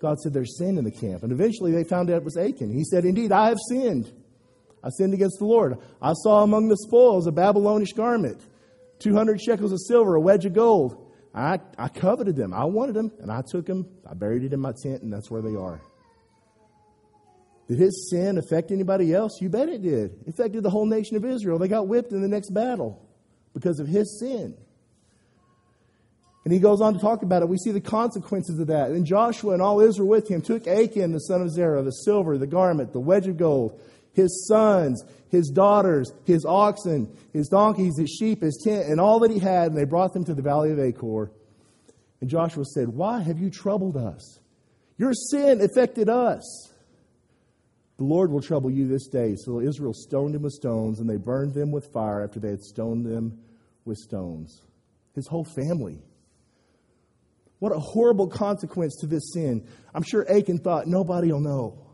God 0.00 0.18
said, 0.18 0.32
There's 0.32 0.58
sin 0.58 0.78
in 0.78 0.84
the 0.84 0.90
camp. 0.90 1.22
And 1.22 1.32
eventually 1.32 1.72
they 1.72 1.84
found 1.84 2.10
out 2.10 2.16
it 2.16 2.24
was 2.24 2.36
Achan. 2.36 2.72
He 2.72 2.84
said, 2.84 3.04
Indeed, 3.04 3.32
I 3.32 3.48
have 3.48 3.58
sinned. 3.68 4.12
I 4.82 4.90
sinned 4.90 5.14
against 5.14 5.38
the 5.38 5.44
Lord. 5.44 5.78
I 6.00 6.12
saw 6.12 6.42
among 6.42 6.68
the 6.68 6.76
spoils 6.76 7.26
a 7.26 7.32
Babylonish 7.32 7.92
garment, 7.92 8.40
200 9.00 9.40
shekels 9.40 9.72
of 9.72 9.80
silver, 9.80 10.14
a 10.14 10.20
wedge 10.20 10.44
of 10.44 10.54
gold. 10.54 11.04
I, 11.34 11.60
I 11.76 11.88
coveted 11.88 12.36
them. 12.36 12.54
I 12.54 12.64
wanted 12.64 12.94
them, 12.94 13.12
and 13.20 13.30
I 13.30 13.42
took 13.48 13.66
them. 13.66 13.86
I 14.08 14.14
buried 14.14 14.44
it 14.44 14.52
in 14.52 14.60
my 14.60 14.72
tent, 14.82 15.02
and 15.02 15.12
that's 15.12 15.30
where 15.30 15.42
they 15.42 15.56
are. 15.56 15.80
Did 17.68 17.78
his 17.78 18.08
sin 18.10 18.38
affect 18.38 18.70
anybody 18.70 19.12
else? 19.12 19.40
You 19.40 19.50
bet 19.50 19.68
it 19.68 19.82
did. 19.82 20.12
It 20.26 20.28
affected 20.28 20.62
the 20.62 20.70
whole 20.70 20.86
nation 20.86 21.16
of 21.16 21.24
Israel. 21.24 21.58
They 21.58 21.68
got 21.68 21.86
whipped 21.86 22.12
in 22.12 22.22
the 22.22 22.28
next 22.28 22.50
battle 22.50 23.06
because 23.52 23.78
of 23.78 23.86
his 23.86 24.18
sin. 24.18 24.56
And 26.44 26.52
he 26.52 26.60
goes 26.60 26.80
on 26.80 26.94
to 26.94 26.98
talk 26.98 27.22
about 27.22 27.42
it. 27.42 27.48
We 27.48 27.58
see 27.58 27.72
the 27.72 27.80
consequences 27.80 28.58
of 28.58 28.68
that. 28.68 28.90
And 28.90 29.04
Joshua 29.04 29.52
and 29.52 29.60
all 29.60 29.80
Israel 29.80 30.08
with 30.08 30.30
him 30.30 30.40
took 30.40 30.66
Achan, 30.66 31.12
the 31.12 31.18
son 31.18 31.42
of 31.42 31.50
Zerah, 31.50 31.82
the 31.82 31.90
silver, 31.90 32.38
the 32.38 32.46
garment, 32.46 32.94
the 32.94 33.00
wedge 33.00 33.26
of 33.26 33.36
gold, 33.36 33.78
his 34.14 34.48
sons, 34.48 35.04
his 35.28 35.50
daughters, 35.50 36.10
his 36.24 36.46
oxen, 36.46 37.14
his 37.34 37.48
donkeys, 37.48 37.98
his 37.98 38.08
sheep, 38.08 38.40
his 38.40 38.58
tent, 38.64 38.86
and 38.88 38.98
all 38.98 39.18
that 39.18 39.30
he 39.30 39.38
had, 39.38 39.66
and 39.66 39.76
they 39.76 39.84
brought 39.84 40.14
them 40.14 40.24
to 40.24 40.32
the 40.32 40.40
valley 40.40 40.70
of 40.70 40.78
Achor. 40.78 41.30
And 42.22 42.30
Joshua 42.30 42.64
said, 42.64 42.88
Why 42.88 43.20
have 43.20 43.38
you 43.38 43.50
troubled 43.50 43.98
us? 43.98 44.40
Your 44.96 45.12
sin 45.12 45.60
affected 45.60 46.08
us. 46.08 46.67
The 47.98 48.04
Lord 48.04 48.30
will 48.30 48.40
trouble 48.40 48.70
you 48.70 48.86
this 48.86 49.08
day. 49.08 49.34
So 49.36 49.60
Israel 49.60 49.92
stoned 49.92 50.34
him 50.36 50.42
with 50.42 50.52
stones, 50.52 51.00
and 51.00 51.10
they 51.10 51.16
burned 51.16 51.52
them 51.52 51.72
with 51.72 51.92
fire 51.92 52.22
after 52.22 52.38
they 52.38 52.50
had 52.50 52.62
stoned 52.62 53.04
them 53.04 53.38
with 53.84 53.98
stones. 53.98 54.62
His 55.14 55.26
whole 55.26 55.44
family. 55.44 56.00
What 57.58 57.72
a 57.72 57.78
horrible 57.80 58.28
consequence 58.28 58.96
to 59.00 59.08
this 59.08 59.32
sin. 59.34 59.66
I'm 59.92 60.04
sure 60.04 60.24
Achan 60.30 60.58
thought, 60.58 60.86
nobody 60.86 61.32
will 61.32 61.40
know. 61.40 61.86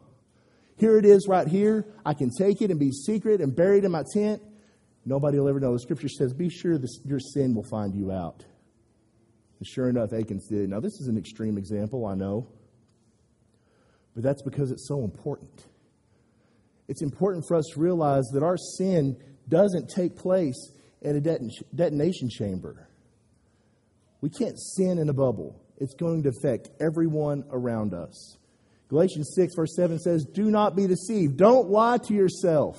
Here 0.76 0.98
it 0.98 1.06
is 1.06 1.26
right 1.26 1.48
here. 1.48 1.86
I 2.04 2.12
can 2.12 2.30
take 2.38 2.60
it 2.60 2.70
and 2.70 2.78
be 2.78 2.90
secret 2.90 3.40
and 3.40 3.56
buried 3.56 3.84
in 3.84 3.92
my 3.92 4.02
tent. 4.12 4.42
Nobody 5.06 5.38
will 5.38 5.48
ever 5.48 5.60
know. 5.60 5.72
The 5.72 5.78
scripture 5.78 6.08
says, 6.08 6.34
be 6.34 6.50
sure 6.50 6.76
this, 6.76 7.00
your 7.04 7.20
sin 7.20 7.54
will 7.54 7.64
find 7.64 7.94
you 7.94 8.12
out. 8.12 8.44
And 9.58 9.66
sure 9.66 9.88
enough, 9.88 10.12
Achan 10.12 10.40
did. 10.50 10.68
Now, 10.68 10.80
this 10.80 11.00
is 11.00 11.08
an 11.08 11.16
extreme 11.16 11.56
example, 11.56 12.04
I 12.04 12.14
know. 12.14 12.46
But 14.14 14.22
that's 14.22 14.42
because 14.42 14.70
it's 14.70 14.86
so 14.86 15.02
important 15.02 15.64
it's 16.88 17.02
important 17.02 17.44
for 17.46 17.56
us 17.56 17.64
to 17.74 17.80
realize 17.80 18.24
that 18.32 18.42
our 18.42 18.56
sin 18.56 19.16
doesn't 19.48 19.88
take 19.88 20.16
place 20.16 20.72
in 21.02 21.16
a 21.16 21.20
detonation 21.74 22.28
chamber. 22.30 22.88
We 24.20 24.30
can't 24.30 24.58
sin 24.58 24.98
in 24.98 25.08
a 25.08 25.12
bubble, 25.12 25.60
it's 25.76 25.94
going 25.94 26.22
to 26.22 26.30
affect 26.30 26.70
everyone 26.80 27.44
around 27.50 27.94
us. 27.94 28.38
Galatians 28.88 29.32
6, 29.34 29.54
verse 29.54 29.74
7 29.76 29.98
says, 29.98 30.24
Do 30.24 30.50
not 30.50 30.76
be 30.76 30.86
deceived. 30.86 31.36
Don't 31.36 31.68
lie 31.68 31.98
to 32.04 32.14
yourself. 32.14 32.78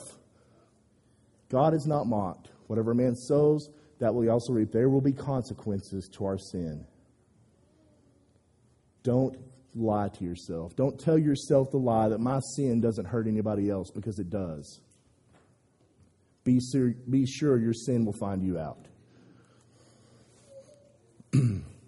God 1.50 1.74
is 1.74 1.86
not 1.86 2.08
mocked. 2.08 2.50
Whatever 2.68 2.92
a 2.92 2.96
man 2.96 3.16
sows, 3.16 3.70
that 4.00 4.14
will 4.14 4.22
he 4.22 4.30
also 4.30 4.54
reap. 4.54 4.72
There 4.72 4.90
will 4.90 5.02
be 5.02 5.14
consequences 5.14 6.10
to 6.18 6.26
our 6.26 6.38
sin. 6.38 6.86
Don't 9.04 9.38
lie 9.76 10.10
to 10.10 10.24
yourself. 10.24 10.76
Don't 10.76 11.00
tell 11.00 11.18
yourself 11.18 11.70
the 11.72 11.78
lie 11.78 12.10
that 12.10 12.20
my 12.20 12.40
sin 12.56 12.80
doesn't 12.80 13.06
hurt 13.06 13.28
anybody 13.28 13.70
else 13.70 13.92
because 13.92 14.20
it 14.20 14.30
does. 14.30 14.80
Be, 16.44 16.60
sur- 16.60 16.96
be 17.10 17.26
sure 17.26 17.58
your 17.60 17.74
sin 17.74 18.06
will 18.06 18.14
find 18.14 18.42
you 18.44 18.58
out. 18.58 18.88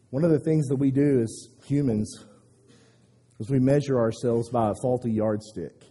One 0.09 0.23
of 0.23 0.31
the 0.31 0.39
things 0.39 0.67
that 0.67 0.75
we 0.75 0.91
do 0.91 1.21
as 1.21 1.47
humans 1.65 2.25
is 3.39 3.49
we 3.49 3.59
measure 3.59 3.99
ourselves 3.99 4.49
by 4.49 4.69
a 4.69 4.73
faulty 4.81 5.11
yardstick, 5.11 5.83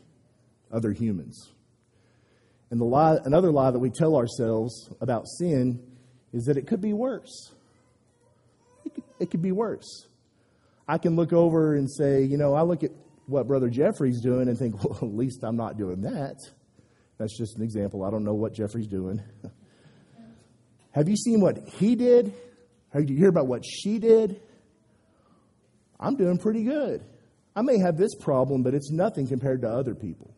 other 0.73 0.93
humans. 0.93 1.53
And 2.71 2.81
the 2.81 2.85
lie, 2.85 3.19
another 3.25 3.53
lie 3.53 3.71
that 3.71 3.79
we 3.79 3.91
tell 3.91 4.17
ourselves 4.17 4.91
about 5.01 5.27
sin 5.39 5.81
is 6.33 6.45
that 6.45 6.57
it 6.57 6.67
could 6.67 6.81
be 6.81 6.93
worse. 6.93 7.53
It 8.85 8.95
could, 8.95 9.05
it 9.21 9.31
could 9.31 9.43
be 9.43 9.53
worse. 9.53 10.09
I 10.89 10.99
can 10.99 11.17
look 11.17 11.33
over 11.33 11.75
and 11.75 11.91
say, 11.91 12.23
you 12.23 12.37
know, 12.37 12.55
I 12.55 12.63
look 12.63 12.85
at 12.85 12.93
what 13.27 13.47
Brother 13.47 13.69
Jeffrey's 13.69 14.21
doing 14.21 14.49
and 14.49 14.59
think, 14.59 14.83
well, 14.85 14.99
at 15.03 15.17
least 15.17 15.43
I'm 15.43 15.57
not 15.57 15.77
doing 15.77 16.03
that. 16.03 16.37
That's 17.19 17.37
just 17.37 17.57
an 17.57 17.63
example. 17.63 18.05
I 18.05 18.11
don't 18.11 18.25
know 18.25 18.35
what 18.35 18.53
Jeffrey's 18.53 18.87
doing. 18.87 19.23
Have 20.93 21.09
you 21.09 21.17
seen 21.17 21.41
what 21.41 21.69
he 21.69 21.95
did? 21.95 22.33
Have 22.91 23.09
you 23.09 23.17
hear 23.17 23.29
about 23.29 23.47
what 23.47 23.65
she 23.65 23.99
did? 23.99 24.41
I'm 26.01 26.17
doing 26.17 26.39
pretty 26.39 26.63
good. 26.63 27.05
I 27.55 27.63
may 27.63 27.79
have 27.79 27.97
this 27.97 28.15
problem, 28.15 28.63
but 28.63 28.75
it's 28.75 28.91
nothing 28.91 29.27
compared 29.27 29.63
to 29.63 29.69
other 29.69 29.95
people. 29.95 30.35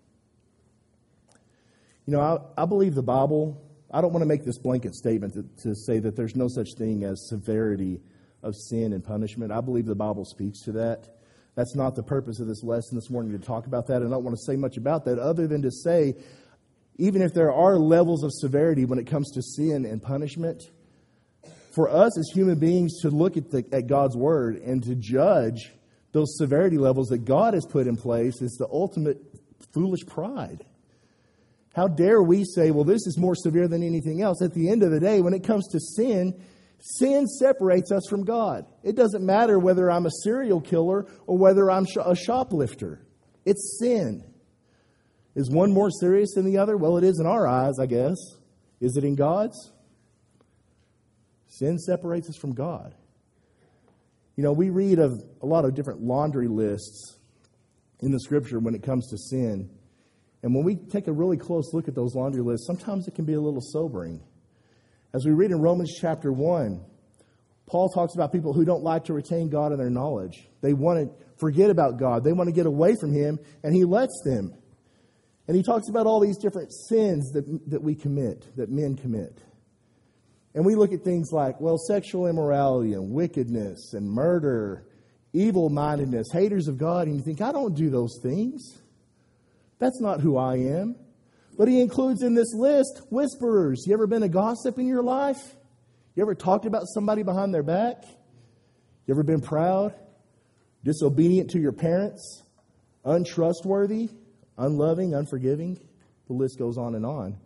You 2.06 2.14
know, 2.14 2.20
I, 2.20 2.62
I 2.62 2.66
believe 2.66 2.94
the 2.94 3.02
Bible. 3.02 3.60
I 3.90 4.00
don't 4.00 4.12
want 4.12 4.22
to 4.22 4.28
make 4.28 4.44
this 4.44 4.58
blanket 4.58 4.94
statement 4.94 5.34
to, 5.34 5.44
to 5.62 5.74
say 5.74 5.98
that 5.98 6.16
there's 6.16 6.36
no 6.36 6.48
such 6.48 6.68
thing 6.76 7.04
as 7.04 7.28
severity 7.28 8.00
of 8.48 8.56
sin 8.56 8.92
and 8.92 9.04
punishment. 9.04 9.52
I 9.52 9.60
believe 9.60 9.86
the 9.86 9.94
Bible 9.94 10.24
speaks 10.24 10.62
to 10.62 10.72
that. 10.72 11.08
That's 11.54 11.76
not 11.76 11.94
the 11.94 12.02
purpose 12.02 12.40
of 12.40 12.46
this 12.46 12.62
lesson 12.62 12.96
this 12.96 13.10
morning 13.10 13.32
to 13.32 13.44
talk 13.44 13.66
about 13.66 13.86
that. 13.88 13.96
I 13.96 14.08
don't 14.08 14.24
want 14.24 14.36
to 14.36 14.44
say 14.44 14.56
much 14.56 14.76
about 14.76 15.04
that 15.04 15.18
other 15.18 15.46
than 15.46 15.62
to 15.62 15.70
say, 15.70 16.14
even 16.96 17.22
if 17.22 17.32
there 17.34 17.52
are 17.52 17.78
levels 17.78 18.24
of 18.24 18.32
severity 18.32 18.84
when 18.84 18.98
it 18.98 19.06
comes 19.06 19.30
to 19.32 19.42
sin 19.42 19.84
and 19.84 20.02
punishment, 20.02 20.70
for 21.70 21.88
us 21.88 22.18
as 22.18 22.28
human 22.34 22.58
beings 22.58 23.00
to 23.02 23.10
look 23.10 23.36
at, 23.36 23.50
the, 23.50 23.64
at 23.72 23.86
God's 23.86 24.16
Word 24.16 24.56
and 24.56 24.82
to 24.84 24.94
judge 24.96 25.70
those 26.12 26.36
severity 26.36 26.78
levels 26.78 27.08
that 27.08 27.24
God 27.24 27.54
has 27.54 27.66
put 27.66 27.86
in 27.86 27.96
place 27.96 28.40
is 28.40 28.56
the 28.58 28.68
ultimate 28.72 29.18
foolish 29.72 30.06
pride. 30.06 30.64
How 31.74 31.86
dare 31.86 32.22
we 32.22 32.44
say, 32.44 32.70
well, 32.70 32.84
this 32.84 33.06
is 33.06 33.18
more 33.18 33.34
severe 33.36 33.68
than 33.68 33.82
anything 33.82 34.22
else? 34.22 34.42
At 34.42 34.54
the 34.54 34.70
end 34.70 34.82
of 34.82 34.90
the 34.90 34.98
day, 35.00 35.20
when 35.20 35.34
it 35.34 35.44
comes 35.44 35.68
to 35.68 35.78
sin, 35.78 36.34
Sin 36.80 37.26
separates 37.26 37.90
us 37.90 38.06
from 38.08 38.24
God. 38.24 38.64
It 38.82 38.96
doesn't 38.96 39.24
matter 39.24 39.58
whether 39.58 39.90
I'm 39.90 40.06
a 40.06 40.10
serial 40.22 40.60
killer 40.60 41.06
or 41.26 41.36
whether 41.36 41.70
I'm 41.70 41.86
a 42.04 42.14
shoplifter. 42.14 43.04
It's 43.44 43.78
sin. 43.80 44.24
Is 45.34 45.50
one 45.50 45.72
more 45.72 45.90
serious 45.90 46.34
than 46.34 46.44
the 46.44 46.58
other? 46.58 46.76
Well, 46.76 46.96
it 46.96 47.04
is 47.04 47.18
in 47.18 47.26
our 47.26 47.46
eyes, 47.46 47.78
I 47.80 47.86
guess. 47.86 48.16
Is 48.80 48.96
it 48.96 49.04
in 49.04 49.16
God's? 49.16 49.72
Sin 51.48 51.78
separates 51.78 52.28
us 52.28 52.36
from 52.36 52.54
God. 52.54 52.94
You 54.36 54.44
know, 54.44 54.52
we 54.52 54.70
read 54.70 55.00
of 55.00 55.20
a 55.42 55.46
lot 55.46 55.64
of 55.64 55.74
different 55.74 56.00
laundry 56.00 56.46
lists 56.46 57.18
in 58.00 58.12
the 58.12 58.20
scripture 58.20 58.60
when 58.60 58.74
it 58.74 58.84
comes 58.84 59.08
to 59.10 59.18
sin. 59.18 59.68
And 60.42 60.54
when 60.54 60.64
we 60.64 60.76
take 60.76 61.08
a 61.08 61.12
really 61.12 61.36
close 61.36 61.74
look 61.74 61.88
at 61.88 61.96
those 61.96 62.14
laundry 62.14 62.42
lists, 62.42 62.66
sometimes 62.66 63.08
it 63.08 63.16
can 63.16 63.24
be 63.24 63.34
a 63.34 63.40
little 63.40 63.60
sobering. 63.60 64.20
As 65.14 65.24
we 65.24 65.32
read 65.32 65.50
in 65.50 65.60
Romans 65.60 65.96
chapter 66.00 66.32
1, 66.32 66.84
Paul 67.66 67.88
talks 67.90 68.14
about 68.14 68.32
people 68.32 68.52
who 68.52 68.64
don't 68.64 68.82
like 68.82 69.04
to 69.04 69.14
retain 69.14 69.48
God 69.48 69.72
in 69.72 69.78
their 69.78 69.90
knowledge. 69.90 70.48
They 70.62 70.72
want 70.72 70.98
to 71.00 71.24
forget 71.38 71.70
about 71.70 71.98
God, 71.98 72.24
they 72.24 72.32
want 72.32 72.48
to 72.48 72.54
get 72.54 72.66
away 72.66 72.94
from 73.00 73.12
Him, 73.12 73.38
and 73.62 73.74
He 73.74 73.84
lets 73.84 74.22
them. 74.24 74.52
And 75.48 75.56
he 75.56 75.62
talks 75.62 75.88
about 75.88 76.06
all 76.06 76.20
these 76.20 76.36
different 76.36 76.70
sins 76.72 77.32
that, 77.32 77.70
that 77.70 77.82
we 77.82 77.94
commit, 77.94 78.54
that 78.56 78.70
men 78.70 78.96
commit. 78.96 79.40
And 80.54 80.64
we 80.64 80.74
look 80.74 80.92
at 80.92 81.02
things 81.02 81.30
like, 81.32 81.58
well, 81.58 81.78
sexual 81.78 82.26
immorality 82.26 82.92
and 82.92 83.10
wickedness 83.10 83.94
and 83.94 84.06
murder, 84.06 84.84
evil 85.32 85.70
mindedness, 85.70 86.26
haters 86.32 86.68
of 86.68 86.76
God, 86.76 87.06
and 87.06 87.16
you 87.16 87.22
think, 87.22 87.40
I 87.40 87.52
don't 87.52 87.74
do 87.74 87.88
those 87.88 88.18
things. 88.22 88.78
That's 89.78 90.00
not 90.02 90.20
who 90.20 90.36
I 90.36 90.56
am. 90.56 90.96
But 91.58 91.66
he 91.66 91.80
includes 91.80 92.22
in 92.22 92.34
this 92.34 92.54
list 92.54 93.02
whisperers. 93.10 93.84
You 93.84 93.92
ever 93.92 94.06
been 94.06 94.22
a 94.22 94.28
gossip 94.28 94.78
in 94.78 94.86
your 94.86 95.02
life? 95.02 95.56
You 96.14 96.22
ever 96.22 96.36
talked 96.36 96.66
about 96.66 96.84
somebody 96.86 97.24
behind 97.24 97.52
their 97.52 97.64
back? 97.64 98.04
You 99.06 99.14
ever 99.14 99.24
been 99.24 99.40
proud, 99.40 99.92
disobedient 100.84 101.50
to 101.50 101.58
your 101.58 101.72
parents, 101.72 102.44
untrustworthy, 103.04 104.08
unloving, 104.56 105.14
unforgiving? 105.14 105.80
The 106.28 106.32
list 106.32 106.58
goes 106.58 106.78
on 106.78 106.94
and 106.94 107.04
on. 107.04 107.36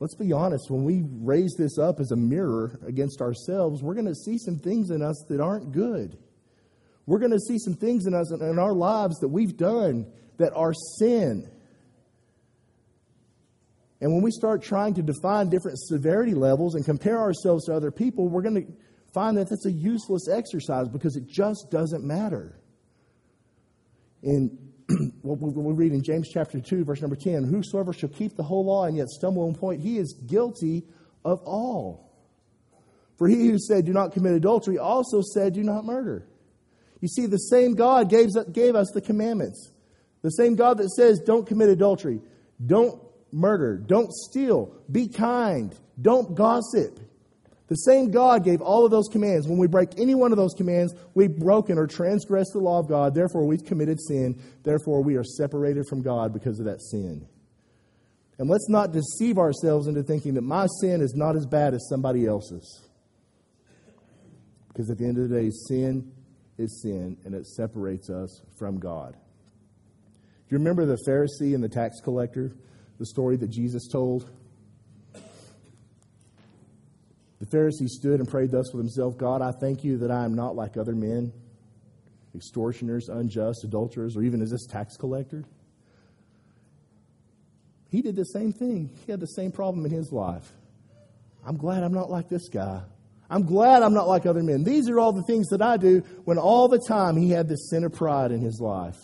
Let's 0.00 0.16
be 0.16 0.32
honest, 0.32 0.70
when 0.70 0.84
we 0.84 1.04
raise 1.20 1.54
this 1.56 1.78
up 1.78 2.00
as 2.00 2.10
a 2.10 2.16
mirror 2.16 2.80
against 2.86 3.20
ourselves, 3.20 3.82
we're 3.82 3.94
going 3.94 4.06
to 4.06 4.14
see 4.14 4.38
some 4.38 4.58
things 4.58 4.90
in 4.90 5.02
us 5.02 5.24
that 5.28 5.40
aren't 5.40 5.70
good. 5.70 6.18
We're 7.06 7.18
going 7.18 7.32
to 7.32 7.40
see 7.40 7.58
some 7.58 7.74
things 7.74 8.06
in 8.06 8.14
us 8.14 8.32
and 8.32 8.42
in 8.42 8.58
our 8.58 8.72
lives 8.72 9.18
that 9.20 9.28
we've 9.28 9.56
done 9.56 10.10
that 10.38 10.52
are 10.54 10.72
sin. 10.98 11.48
And 14.00 14.12
when 14.12 14.22
we 14.22 14.30
start 14.30 14.62
trying 14.62 14.94
to 14.94 15.02
define 15.02 15.48
different 15.48 15.78
severity 15.78 16.34
levels 16.34 16.74
and 16.74 16.84
compare 16.84 17.18
ourselves 17.18 17.64
to 17.66 17.74
other 17.74 17.90
people, 17.90 18.28
we're 18.28 18.42
going 18.42 18.66
to 18.66 18.72
find 19.12 19.36
that 19.38 19.48
that's 19.48 19.66
a 19.66 19.72
useless 19.72 20.28
exercise 20.28 20.88
because 20.88 21.16
it 21.16 21.26
just 21.26 21.68
doesn't 21.70 22.04
matter. 22.04 22.60
In 24.22 24.56
what 25.22 25.40
we 25.40 25.72
read 25.72 25.92
in 25.92 26.02
James 26.02 26.28
chapter 26.32 26.60
2, 26.60 26.84
verse 26.84 27.00
number 27.00 27.16
10 27.16 27.44
Whosoever 27.44 27.92
shall 27.92 28.08
keep 28.08 28.36
the 28.36 28.42
whole 28.42 28.64
law 28.64 28.84
and 28.84 28.96
yet 28.96 29.08
stumble 29.08 29.48
in 29.48 29.54
point, 29.54 29.80
he 29.80 29.98
is 29.98 30.14
guilty 30.26 30.84
of 31.24 31.40
all. 31.42 32.08
For 33.16 33.26
he 33.26 33.48
who 33.48 33.58
said, 33.58 33.84
Do 33.84 33.92
not 33.92 34.12
commit 34.12 34.32
adultery, 34.32 34.78
also 34.78 35.22
said, 35.22 35.54
Do 35.54 35.64
not 35.64 35.84
murder. 35.84 36.26
You 37.00 37.08
see, 37.08 37.26
the 37.26 37.36
same 37.36 37.74
God 37.74 38.08
gave, 38.08 38.28
gave 38.52 38.74
us 38.74 38.90
the 38.94 39.00
commandments. 39.00 39.72
The 40.22 40.30
same 40.30 40.54
God 40.56 40.78
that 40.78 40.90
says, 40.90 41.20
Don't 41.20 41.46
commit 41.46 41.68
adultery, 41.68 42.20
don't 42.64 43.00
murder, 43.32 43.76
don't 43.76 44.12
steal, 44.12 44.74
be 44.90 45.08
kind, 45.08 45.74
don't 46.00 46.34
gossip. 46.34 47.00
The 47.68 47.76
same 47.76 48.10
God 48.10 48.44
gave 48.44 48.62
all 48.62 48.86
of 48.86 48.90
those 48.90 49.08
commands. 49.12 49.46
When 49.46 49.58
we 49.58 49.66
break 49.66 49.98
any 49.98 50.14
one 50.14 50.32
of 50.32 50.38
those 50.38 50.54
commands, 50.54 50.94
we've 51.14 51.36
broken 51.36 51.76
or 51.76 51.86
transgressed 51.86 52.52
the 52.54 52.60
law 52.60 52.78
of 52.78 52.88
God. 52.88 53.14
Therefore, 53.14 53.46
we've 53.46 53.64
committed 53.64 54.00
sin. 54.00 54.40
Therefore, 54.62 55.02
we 55.02 55.16
are 55.16 55.24
separated 55.24 55.86
from 55.86 56.00
God 56.00 56.32
because 56.32 56.58
of 56.58 56.64
that 56.64 56.80
sin. 56.80 57.28
And 58.38 58.48
let's 58.48 58.70
not 58.70 58.92
deceive 58.92 59.36
ourselves 59.36 59.86
into 59.86 60.02
thinking 60.02 60.34
that 60.34 60.42
my 60.42 60.66
sin 60.80 61.02
is 61.02 61.14
not 61.14 61.36
as 61.36 61.44
bad 61.44 61.74
as 61.74 61.86
somebody 61.90 62.24
else's. 62.26 62.88
Because 64.68 64.90
at 64.90 64.96
the 64.96 65.04
end 65.04 65.18
of 65.18 65.28
the 65.28 65.34
day, 65.42 65.50
sin 65.50 66.10
is 66.56 66.80
sin, 66.82 67.18
and 67.24 67.34
it 67.34 67.46
separates 67.46 68.08
us 68.08 68.40
from 68.58 68.78
God. 68.78 69.12
Do 69.12 70.54
you 70.54 70.58
remember 70.58 70.86
the 70.86 70.98
Pharisee 71.06 71.54
and 71.54 71.62
the 71.62 71.68
tax 71.68 72.00
collector? 72.00 72.52
The 72.98 73.06
story 73.06 73.36
that 73.36 73.48
Jesus 73.48 73.88
told? 73.88 74.28
The 77.40 77.46
Pharisee 77.46 77.88
stood 77.88 78.20
and 78.20 78.28
prayed 78.28 78.50
thus 78.50 78.72
with 78.72 78.82
himself 78.82 79.16
God, 79.16 79.42
I 79.42 79.52
thank 79.52 79.84
you 79.84 79.98
that 79.98 80.10
I 80.10 80.24
am 80.24 80.34
not 80.34 80.56
like 80.56 80.76
other 80.76 80.94
men, 80.94 81.32
extortioners, 82.34 83.08
unjust, 83.08 83.64
adulterers, 83.64 84.16
or 84.16 84.22
even 84.22 84.42
as 84.42 84.50
this 84.50 84.66
tax 84.66 84.96
collector. 84.96 85.44
He 87.90 88.02
did 88.02 88.16
the 88.16 88.24
same 88.24 88.52
thing. 88.52 88.90
He 89.06 89.12
had 89.12 89.20
the 89.20 89.26
same 89.26 89.50
problem 89.50 89.86
in 89.86 89.92
his 89.92 90.12
life. 90.12 90.52
I'm 91.46 91.56
glad 91.56 91.82
I'm 91.82 91.94
not 91.94 92.10
like 92.10 92.28
this 92.28 92.48
guy. 92.48 92.82
I'm 93.30 93.44
glad 93.44 93.82
I'm 93.82 93.94
not 93.94 94.08
like 94.08 94.26
other 94.26 94.42
men. 94.42 94.64
These 94.64 94.88
are 94.88 94.98
all 94.98 95.12
the 95.12 95.22
things 95.22 95.48
that 95.48 95.62
I 95.62 95.76
do 95.76 96.00
when 96.24 96.38
all 96.38 96.68
the 96.68 96.78
time 96.78 97.16
he 97.16 97.30
had 97.30 97.48
this 97.48 97.70
sin 97.70 97.84
of 97.84 97.92
pride 97.92 98.32
in 98.32 98.40
his 98.40 98.60
life. 98.60 98.96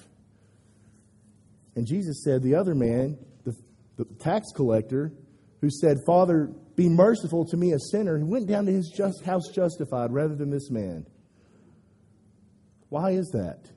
And 1.77 1.87
Jesus 1.87 2.23
said, 2.25 2.43
The 2.43 2.55
other 2.55 2.75
man, 2.75 3.19
the 3.97 4.05
tax 4.19 4.53
collector 4.55 5.13
who 5.61 5.71
said, 5.71 5.99
Father, 6.07 6.53
be 6.77 6.89
merciful 6.89 7.47
to 7.47 7.57
me, 7.57 7.73
a 7.73 7.79
sinner, 7.79 8.19
who 8.19 8.27
went 8.27 8.49
down 8.49 8.67
to 8.67 8.73
his 8.73 8.93
just, 8.95 9.25
house 9.25 9.49
justified 9.55 10.13
rather 10.13 10.35
than 10.35 10.51
this 10.51 10.71
man. 10.71 11.07
Why 12.89 13.13
is 13.13 13.31
that? 13.33 13.71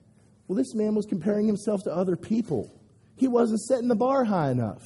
Well, 0.46 0.56
this 0.56 0.74
man 0.74 0.94
was 0.94 1.06
comparing 1.06 1.46
himself 1.46 1.82
to 1.84 1.90
other 1.90 2.16
people. 2.16 2.74
He 3.16 3.28
wasn't 3.28 3.60
setting 3.60 3.88
the 3.88 3.96
bar 3.96 4.24
high 4.24 4.50
enough. 4.50 4.82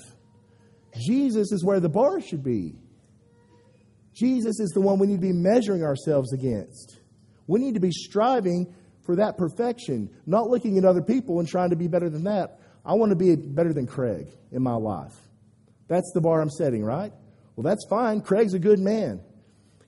Jesus 0.98 1.52
is 1.52 1.64
where 1.64 1.80
the 1.80 1.88
bar 1.88 2.20
should 2.20 2.42
be. 2.42 2.74
Jesus 4.14 4.60
is 4.60 4.70
the 4.70 4.80
one 4.80 4.98
we 4.98 5.06
need 5.06 5.16
to 5.16 5.20
be 5.20 5.32
measuring 5.32 5.82
ourselves 5.82 6.32
against. 6.32 7.00
We 7.46 7.60
need 7.60 7.74
to 7.74 7.80
be 7.80 7.90
striving 7.90 8.74
for 9.04 9.16
that 9.16 9.36
perfection, 9.36 10.10
not 10.26 10.48
looking 10.48 10.78
at 10.78 10.84
other 10.84 11.02
people 11.02 11.40
and 11.40 11.48
trying 11.48 11.70
to 11.70 11.76
be 11.76 11.88
better 11.88 12.10
than 12.10 12.24
that. 12.24 12.60
I 12.84 12.94
want 12.94 13.10
to 13.10 13.16
be 13.16 13.36
better 13.36 13.72
than 13.72 13.86
Craig 13.86 14.26
in 14.50 14.62
my 14.62 14.74
life. 14.74 15.14
That's 15.88 16.10
the 16.14 16.20
bar 16.20 16.40
I'm 16.40 16.50
setting, 16.50 16.84
right? 16.84 17.12
Well, 17.54 17.64
that's 17.64 17.86
fine. 17.88 18.22
Craig's 18.22 18.54
a 18.54 18.58
good 18.58 18.78
man. 18.78 19.20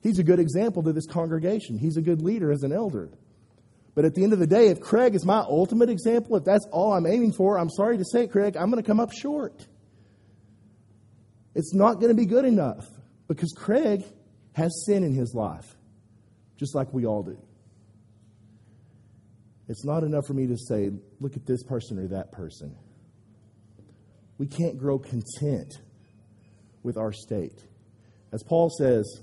He's 0.01 0.19
a 0.19 0.23
good 0.23 0.39
example 0.39 0.83
to 0.83 0.93
this 0.93 1.07
congregation. 1.07 1.77
He's 1.77 1.97
a 1.97 2.01
good 2.01 2.21
leader 2.21 2.51
as 2.51 2.63
an 2.63 2.71
elder. 2.71 3.09
But 3.95 4.05
at 4.05 4.13
the 4.13 4.23
end 4.23 4.33
of 4.33 4.39
the 4.39 4.47
day, 4.47 4.67
if 4.67 4.79
Craig 4.81 5.15
is 5.15 5.25
my 5.25 5.39
ultimate 5.39 5.89
example, 5.89 6.35
if 6.35 6.43
that's 6.43 6.67
all 6.71 6.93
I'm 6.93 7.07
aiming 7.07 7.33
for, 7.33 7.57
I'm 7.57 7.69
sorry 7.69 7.97
to 7.97 8.05
say, 8.05 8.27
Craig, 8.27 8.55
I'm 8.55 8.69
going 8.69 8.83
to 8.83 8.87
come 8.87 8.99
up 8.99 9.11
short. 9.11 9.65
It's 11.55 11.73
not 11.73 11.95
going 11.95 12.09
to 12.09 12.13
be 12.13 12.25
good 12.25 12.45
enough 12.45 12.85
because 13.27 13.53
Craig 13.57 14.03
has 14.53 14.85
sin 14.85 15.03
in 15.03 15.13
his 15.13 15.33
life, 15.33 15.75
just 16.57 16.75
like 16.75 16.93
we 16.93 17.05
all 17.05 17.23
do. 17.23 17.37
It's 19.67 19.83
not 19.83 20.03
enough 20.03 20.27
for 20.27 20.33
me 20.33 20.47
to 20.47 20.57
say, 20.57 20.91
look 21.19 21.35
at 21.35 21.45
this 21.45 21.63
person 21.63 21.97
or 21.97 22.07
that 22.07 22.31
person. 22.31 22.75
We 24.37 24.47
can't 24.47 24.77
grow 24.77 24.99
content 24.99 25.73
with 26.83 26.97
our 26.97 27.11
state. 27.11 27.63
As 28.31 28.43
Paul 28.43 28.69
says 28.69 29.21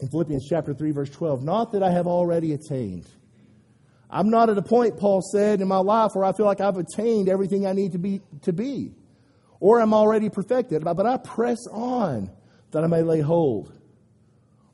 in 0.00 0.08
Philippians 0.08 0.46
chapter 0.48 0.72
3 0.72 0.92
verse 0.92 1.10
12, 1.10 1.42
not 1.42 1.72
that 1.72 1.82
I 1.82 1.90
have 1.90 2.06
already 2.06 2.52
attained. 2.52 3.06
I'm 4.08 4.30
not 4.30 4.48
at 4.48 4.56
a 4.56 4.62
point 4.62 4.98
Paul 4.98 5.20
said 5.20 5.60
in 5.60 5.68
my 5.68 5.78
life 5.78 6.12
where 6.14 6.24
I 6.24 6.32
feel 6.32 6.46
like 6.46 6.60
I've 6.60 6.76
attained 6.76 7.28
everything 7.28 7.66
I 7.66 7.72
need 7.72 7.92
to 7.92 7.98
be 7.98 8.22
to 8.42 8.52
be 8.52 8.94
or 9.58 9.80
I'm 9.80 9.94
already 9.94 10.28
perfected, 10.28 10.84
but 10.84 11.06
I 11.06 11.16
press 11.16 11.58
on 11.72 12.30
that 12.70 12.84
I 12.84 12.86
may 12.86 13.02
lay 13.02 13.20
hold 13.20 13.72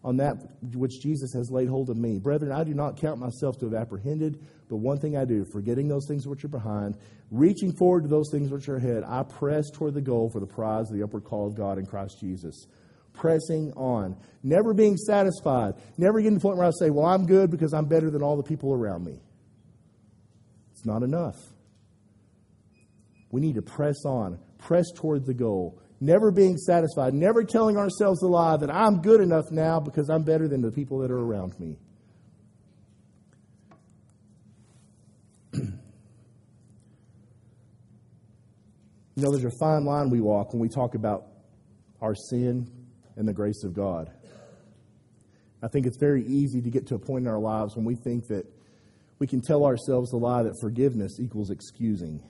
on 0.04 0.16
that 0.16 0.34
which 0.74 1.00
Jesus 1.00 1.32
has 1.32 1.50
laid 1.50 1.68
hold 1.68 1.88
of 1.88 1.96
me. 1.96 2.18
Brethren, 2.18 2.50
I 2.50 2.64
do 2.64 2.74
not 2.74 2.96
count 3.00 3.20
myself 3.20 3.58
to 3.60 3.66
have 3.66 3.74
apprehended, 3.74 4.44
but 4.68 4.76
one 4.76 4.98
thing 4.98 5.16
I 5.16 5.24
do, 5.24 5.44
forgetting 5.52 5.88
those 5.88 6.06
things 6.08 6.26
which 6.26 6.44
are 6.44 6.48
behind, 6.48 6.96
reaching 7.30 7.72
forward 7.72 8.02
to 8.02 8.08
those 8.08 8.28
things 8.32 8.50
which 8.50 8.68
are 8.68 8.76
ahead, 8.76 9.04
I 9.06 9.22
press 9.22 9.70
toward 9.70 9.94
the 9.94 10.00
goal 10.00 10.28
for 10.30 10.40
the 10.40 10.46
prize 10.46 10.90
of 10.90 10.96
the 10.96 11.04
upward 11.04 11.24
call 11.24 11.46
of 11.46 11.54
God 11.54 11.78
in 11.78 11.86
Christ 11.86 12.18
Jesus. 12.18 12.66
Pressing 13.12 13.72
on, 13.76 14.16
never 14.42 14.74
being 14.74 14.96
satisfied, 14.96 15.74
never 15.98 16.20
getting 16.20 16.38
to 16.38 16.38
the 16.38 16.42
point 16.42 16.58
where 16.58 16.66
I 16.66 16.70
say, 16.70 16.90
Well, 16.90 17.06
I'm 17.06 17.26
good 17.26 17.50
because 17.50 17.74
I'm 17.74 17.84
better 17.84 18.10
than 18.10 18.22
all 18.22 18.36
the 18.36 18.42
people 18.42 18.72
around 18.72 19.04
me. 19.04 19.20
It's 20.72 20.86
not 20.86 21.02
enough. 21.02 21.36
We 23.30 23.40
need 23.40 23.54
to 23.54 23.62
press 23.62 24.04
on, 24.04 24.38
press 24.58 24.86
toward 24.94 25.26
the 25.26 25.34
goal, 25.34 25.81
never 26.02 26.32
being 26.32 26.56
satisfied, 26.56 27.14
never 27.14 27.44
telling 27.44 27.76
ourselves 27.76 28.18
the 28.18 28.26
lie 28.26 28.56
that 28.56 28.70
I'm 28.70 29.00
good 29.00 29.20
enough 29.20 29.44
now 29.52 29.78
because 29.78 30.10
I'm 30.10 30.24
better 30.24 30.48
than 30.48 30.60
the 30.60 30.72
people 30.72 30.98
that 30.98 31.12
are 31.12 31.20
around 31.20 31.58
me. 31.60 31.78
you 35.54 35.72
know, 39.16 39.30
there's 39.30 39.44
a 39.44 39.56
fine 39.60 39.84
line 39.84 40.10
we 40.10 40.20
walk 40.20 40.52
when 40.52 40.60
we 40.60 40.68
talk 40.68 40.96
about 40.96 41.26
our 42.00 42.16
sin 42.16 42.68
and 43.14 43.28
the 43.28 43.32
grace 43.32 43.62
of 43.62 43.72
God. 43.72 44.10
I 45.62 45.68
think 45.68 45.86
it's 45.86 45.98
very 45.98 46.26
easy 46.26 46.60
to 46.62 46.70
get 46.70 46.88
to 46.88 46.96
a 46.96 46.98
point 46.98 47.26
in 47.26 47.30
our 47.30 47.38
lives 47.38 47.76
when 47.76 47.84
we 47.84 47.94
think 47.94 48.26
that 48.26 48.44
we 49.20 49.28
can 49.28 49.40
tell 49.40 49.64
ourselves 49.64 50.10
the 50.10 50.16
lie 50.16 50.42
that 50.42 50.54
forgiveness 50.60 51.20
equals 51.20 51.50
excusing 51.50 52.20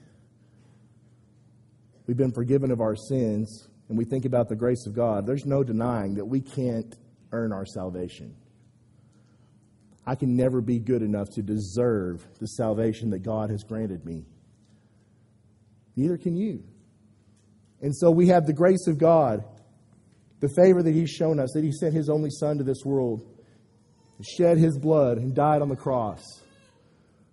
we've 2.12 2.18
been 2.18 2.30
forgiven 2.30 2.70
of 2.70 2.82
our 2.82 2.94
sins, 2.94 3.70
and 3.88 3.96
we 3.96 4.04
think 4.04 4.26
about 4.26 4.46
the 4.46 4.54
grace 4.54 4.86
of 4.86 4.94
God, 4.94 5.26
there's 5.26 5.46
no 5.46 5.64
denying 5.64 6.16
that 6.16 6.26
we 6.26 6.42
can't 6.42 6.94
earn 7.32 7.54
our 7.54 7.64
salvation. 7.64 8.36
I 10.06 10.14
can 10.14 10.36
never 10.36 10.60
be 10.60 10.78
good 10.78 11.00
enough 11.00 11.30
to 11.36 11.42
deserve 11.42 12.22
the 12.38 12.48
salvation 12.48 13.08
that 13.12 13.20
God 13.20 13.48
has 13.48 13.64
granted 13.64 14.04
me. 14.04 14.26
Neither 15.96 16.18
can 16.18 16.36
you. 16.36 16.62
And 17.80 17.96
so 17.96 18.10
we 18.10 18.28
have 18.28 18.44
the 18.44 18.52
grace 18.52 18.86
of 18.86 18.98
God, 18.98 19.42
the 20.40 20.50
favor 20.50 20.82
that 20.82 20.92
He's 20.92 21.08
shown 21.08 21.40
us, 21.40 21.52
that 21.54 21.64
He 21.64 21.72
sent 21.72 21.94
His 21.94 22.10
only 22.10 22.28
Son 22.28 22.58
to 22.58 22.64
this 22.64 22.84
world, 22.84 23.26
shed 24.36 24.58
His 24.58 24.76
blood, 24.76 25.16
and 25.16 25.34
died 25.34 25.62
on 25.62 25.70
the 25.70 25.76
cross 25.76 26.22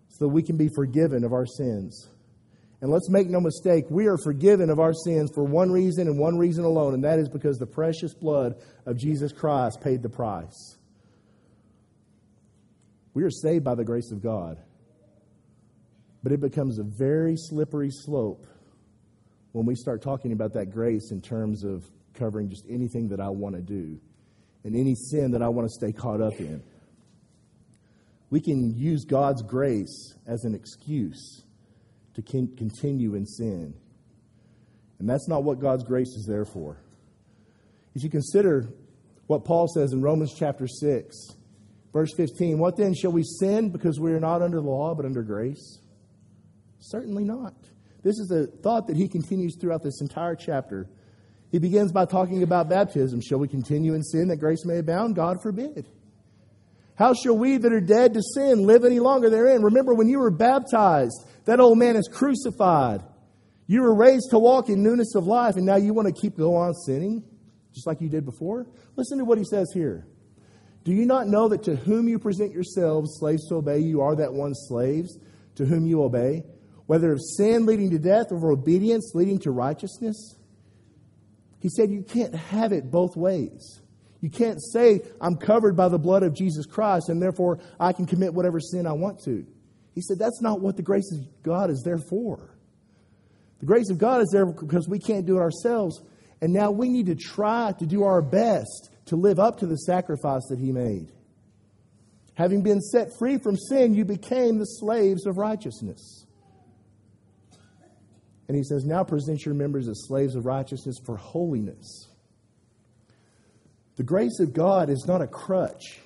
so 0.07 0.19
that 0.19 0.29
we 0.29 0.41
can 0.41 0.55
be 0.55 0.69
forgiven 0.73 1.25
of 1.25 1.33
our 1.33 1.45
sins. 1.45 2.07
And 2.81 2.89
let's 2.89 3.09
make 3.09 3.27
no 3.27 3.41
mistake, 3.41 3.85
we 3.89 4.07
are 4.07 4.17
forgiven 4.17 4.69
of 4.69 4.79
our 4.79 4.93
sins 4.93 5.31
for 5.35 5.43
one 5.43 5.69
reason 5.69 6.07
and 6.07 6.17
one 6.17 6.37
reason 6.37 6.63
alone, 6.63 6.93
and 6.93 7.03
that 7.03 7.19
is 7.19 7.27
because 7.27 7.57
the 7.57 7.67
precious 7.67 8.13
blood 8.13 8.55
of 8.85 8.97
Jesus 8.97 9.33
Christ 9.33 9.81
paid 9.81 10.01
the 10.01 10.09
price. 10.09 10.77
We 13.13 13.23
are 13.23 13.29
saved 13.29 13.65
by 13.65 13.75
the 13.75 13.83
grace 13.83 14.11
of 14.11 14.23
God. 14.23 14.59
But 16.23 16.31
it 16.31 16.39
becomes 16.39 16.79
a 16.79 16.83
very 16.83 17.35
slippery 17.35 17.89
slope 17.91 18.45
when 19.51 19.65
we 19.65 19.75
start 19.75 20.01
talking 20.01 20.31
about 20.31 20.53
that 20.53 20.71
grace 20.71 21.11
in 21.11 21.21
terms 21.21 21.63
of 21.63 21.83
covering 22.13 22.49
just 22.49 22.65
anything 22.69 23.09
that 23.09 23.19
I 23.19 23.29
want 23.29 23.55
to 23.55 23.61
do 23.61 23.99
and 24.63 24.75
any 24.75 24.95
sin 24.95 25.31
that 25.31 25.41
I 25.41 25.49
want 25.49 25.67
to 25.67 25.73
stay 25.73 25.91
caught 25.91 26.21
up 26.21 26.39
in. 26.39 26.61
We 28.29 28.39
can 28.39 28.73
use 28.77 29.05
God's 29.05 29.41
grace 29.41 30.15
as 30.27 30.43
an 30.43 30.53
excuse 30.53 31.43
to 32.21 32.47
continue 32.57 33.15
in 33.15 33.25
sin. 33.25 33.73
And 34.99 35.09
that's 35.09 35.27
not 35.27 35.43
what 35.43 35.59
God's 35.59 35.83
grace 35.83 36.09
is 36.09 36.25
there 36.25 36.45
for. 36.45 36.77
If 37.95 38.03
you 38.03 38.09
consider 38.09 38.67
what 39.27 39.45
Paul 39.45 39.67
says 39.67 39.93
in 39.93 40.01
Romans 40.01 40.33
chapter 40.37 40.67
6, 40.67 41.15
verse 41.93 42.13
15, 42.15 42.59
what 42.59 42.77
then 42.77 42.93
shall 42.93 43.11
we 43.11 43.23
sin 43.23 43.69
because 43.69 43.99
we 43.99 44.11
are 44.11 44.19
not 44.19 44.41
under 44.41 44.57
the 44.57 44.67
law 44.67 44.93
but 44.93 45.05
under 45.05 45.23
grace? 45.23 45.79
Certainly 46.79 47.23
not. 47.23 47.53
This 48.03 48.17
is 48.19 48.31
a 48.31 48.47
thought 48.47 48.87
that 48.87 48.97
he 48.97 49.07
continues 49.07 49.57
throughout 49.59 49.83
this 49.83 50.01
entire 50.01 50.35
chapter. 50.35 50.87
He 51.51 51.59
begins 51.59 51.91
by 51.91 52.05
talking 52.05 52.43
about 52.43 52.69
baptism. 52.69 53.21
Shall 53.21 53.39
we 53.39 53.47
continue 53.47 53.93
in 53.93 54.03
sin 54.03 54.27
that 54.27 54.37
grace 54.37 54.65
may 54.65 54.77
abound? 54.77 55.15
God 55.15 55.41
forbid. 55.41 55.87
How 56.95 57.13
shall 57.13 57.37
we 57.37 57.57
that 57.57 57.71
are 57.71 57.81
dead 57.81 58.13
to 58.13 58.21
sin 58.21 58.65
live 58.65 58.83
any 58.83 58.99
longer 58.99 59.29
therein? 59.29 59.63
Remember, 59.63 59.93
when 59.93 60.09
you 60.09 60.19
were 60.19 60.31
baptized, 60.31 61.25
that 61.45 61.59
old 61.59 61.77
man 61.77 61.95
is 61.95 62.07
crucified. 62.07 63.01
You 63.67 63.81
were 63.81 63.93
raised 63.93 64.31
to 64.31 64.39
walk 64.39 64.69
in 64.69 64.81
newness 64.81 65.15
of 65.15 65.25
life, 65.25 65.55
and 65.55 65.65
now 65.65 65.75
you 65.75 65.93
want 65.93 66.07
to 66.07 66.21
keep 66.21 66.37
go 66.37 66.55
on 66.55 66.73
sinning, 66.73 67.23
just 67.73 67.85
like 67.85 68.01
you 68.01 68.09
did 68.09 68.25
before? 68.25 68.65
Listen 68.95 69.17
to 69.19 69.25
what 69.25 69.37
he 69.37 69.43
says 69.43 69.71
here. 69.73 70.07
Do 70.83 70.91
you 70.91 71.05
not 71.05 71.27
know 71.27 71.49
that 71.49 71.63
to 71.63 71.75
whom 71.75 72.07
you 72.07 72.17
present 72.17 72.51
yourselves 72.51 73.17
slaves 73.19 73.47
to 73.49 73.55
obey, 73.55 73.79
you 73.79 74.01
are 74.01 74.15
that 74.15 74.33
one 74.33 74.55
slaves 74.55 75.19
to 75.55 75.65
whom 75.65 75.85
you 75.85 76.01
obey, 76.01 76.43
whether 76.87 77.11
of 77.11 77.19
sin 77.21 77.65
leading 77.65 77.91
to 77.91 77.99
death 77.99 78.31
or 78.31 78.37
of 78.37 78.59
obedience 78.59 79.11
leading 79.13 79.37
to 79.39 79.51
righteousness? 79.51 80.35
He 81.59 81.69
said 81.69 81.91
you 81.91 82.01
can't 82.01 82.33
have 82.33 82.71
it 82.71 82.89
both 82.89 83.15
ways. 83.15 83.81
You 84.21 84.29
can't 84.29 84.61
say, 84.61 85.01
I'm 85.21 85.35
covered 85.35 85.75
by 85.75 85.89
the 85.89 85.99
blood 85.99 86.23
of 86.23 86.33
Jesus 86.33 86.65
Christ, 86.65 87.09
and 87.09 87.21
therefore 87.21 87.59
I 87.79 87.93
can 87.93 88.05
commit 88.05 88.33
whatever 88.33 88.59
sin 88.59 88.87
I 88.87 88.93
want 88.93 89.21
to. 89.25 89.45
He 89.99 90.03
said, 90.03 90.17
That's 90.17 90.41
not 90.41 90.61
what 90.61 90.77
the 90.77 90.81
grace 90.81 91.11
of 91.11 91.43
God 91.43 91.69
is 91.69 91.81
there 91.83 91.97
for. 91.97 92.55
The 93.59 93.65
grace 93.65 93.89
of 93.89 93.97
God 93.97 94.21
is 94.21 94.29
there 94.31 94.45
because 94.45 94.87
we 94.87 94.97
can't 94.97 95.25
do 95.25 95.35
it 95.35 95.41
ourselves. 95.41 96.01
And 96.39 96.53
now 96.53 96.71
we 96.71 96.87
need 96.87 97.07
to 97.07 97.15
try 97.15 97.73
to 97.79 97.85
do 97.85 98.05
our 98.05 98.21
best 98.21 98.91
to 99.07 99.17
live 99.17 99.39
up 99.39 99.59
to 99.59 99.65
the 99.65 99.75
sacrifice 99.75 100.43
that 100.51 100.57
He 100.57 100.71
made. 100.71 101.11
Having 102.35 102.61
been 102.61 102.79
set 102.79 103.09
free 103.19 103.39
from 103.39 103.57
sin, 103.57 103.93
you 103.93 104.05
became 104.05 104.57
the 104.57 104.63
slaves 104.63 105.25
of 105.25 105.37
righteousness. 105.37 106.25
And 108.47 108.55
He 108.55 108.63
says, 108.63 108.85
Now 108.85 109.03
present 109.03 109.45
your 109.45 109.53
members 109.53 109.89
as 109.89 110.07
slaves 110.07 110.37
of 110.37 110.45
righteousness 110.45 110.95
for 111.05 111.17
holiness. 111.17 112.07
The 113.97 114.03
grace 114.03 114.39
of 114.39 114.53
God 114.53 114.89
is 114.89 115.03
not 115.05 115.21
a 115.21 115.27
crutch 115.27 115.99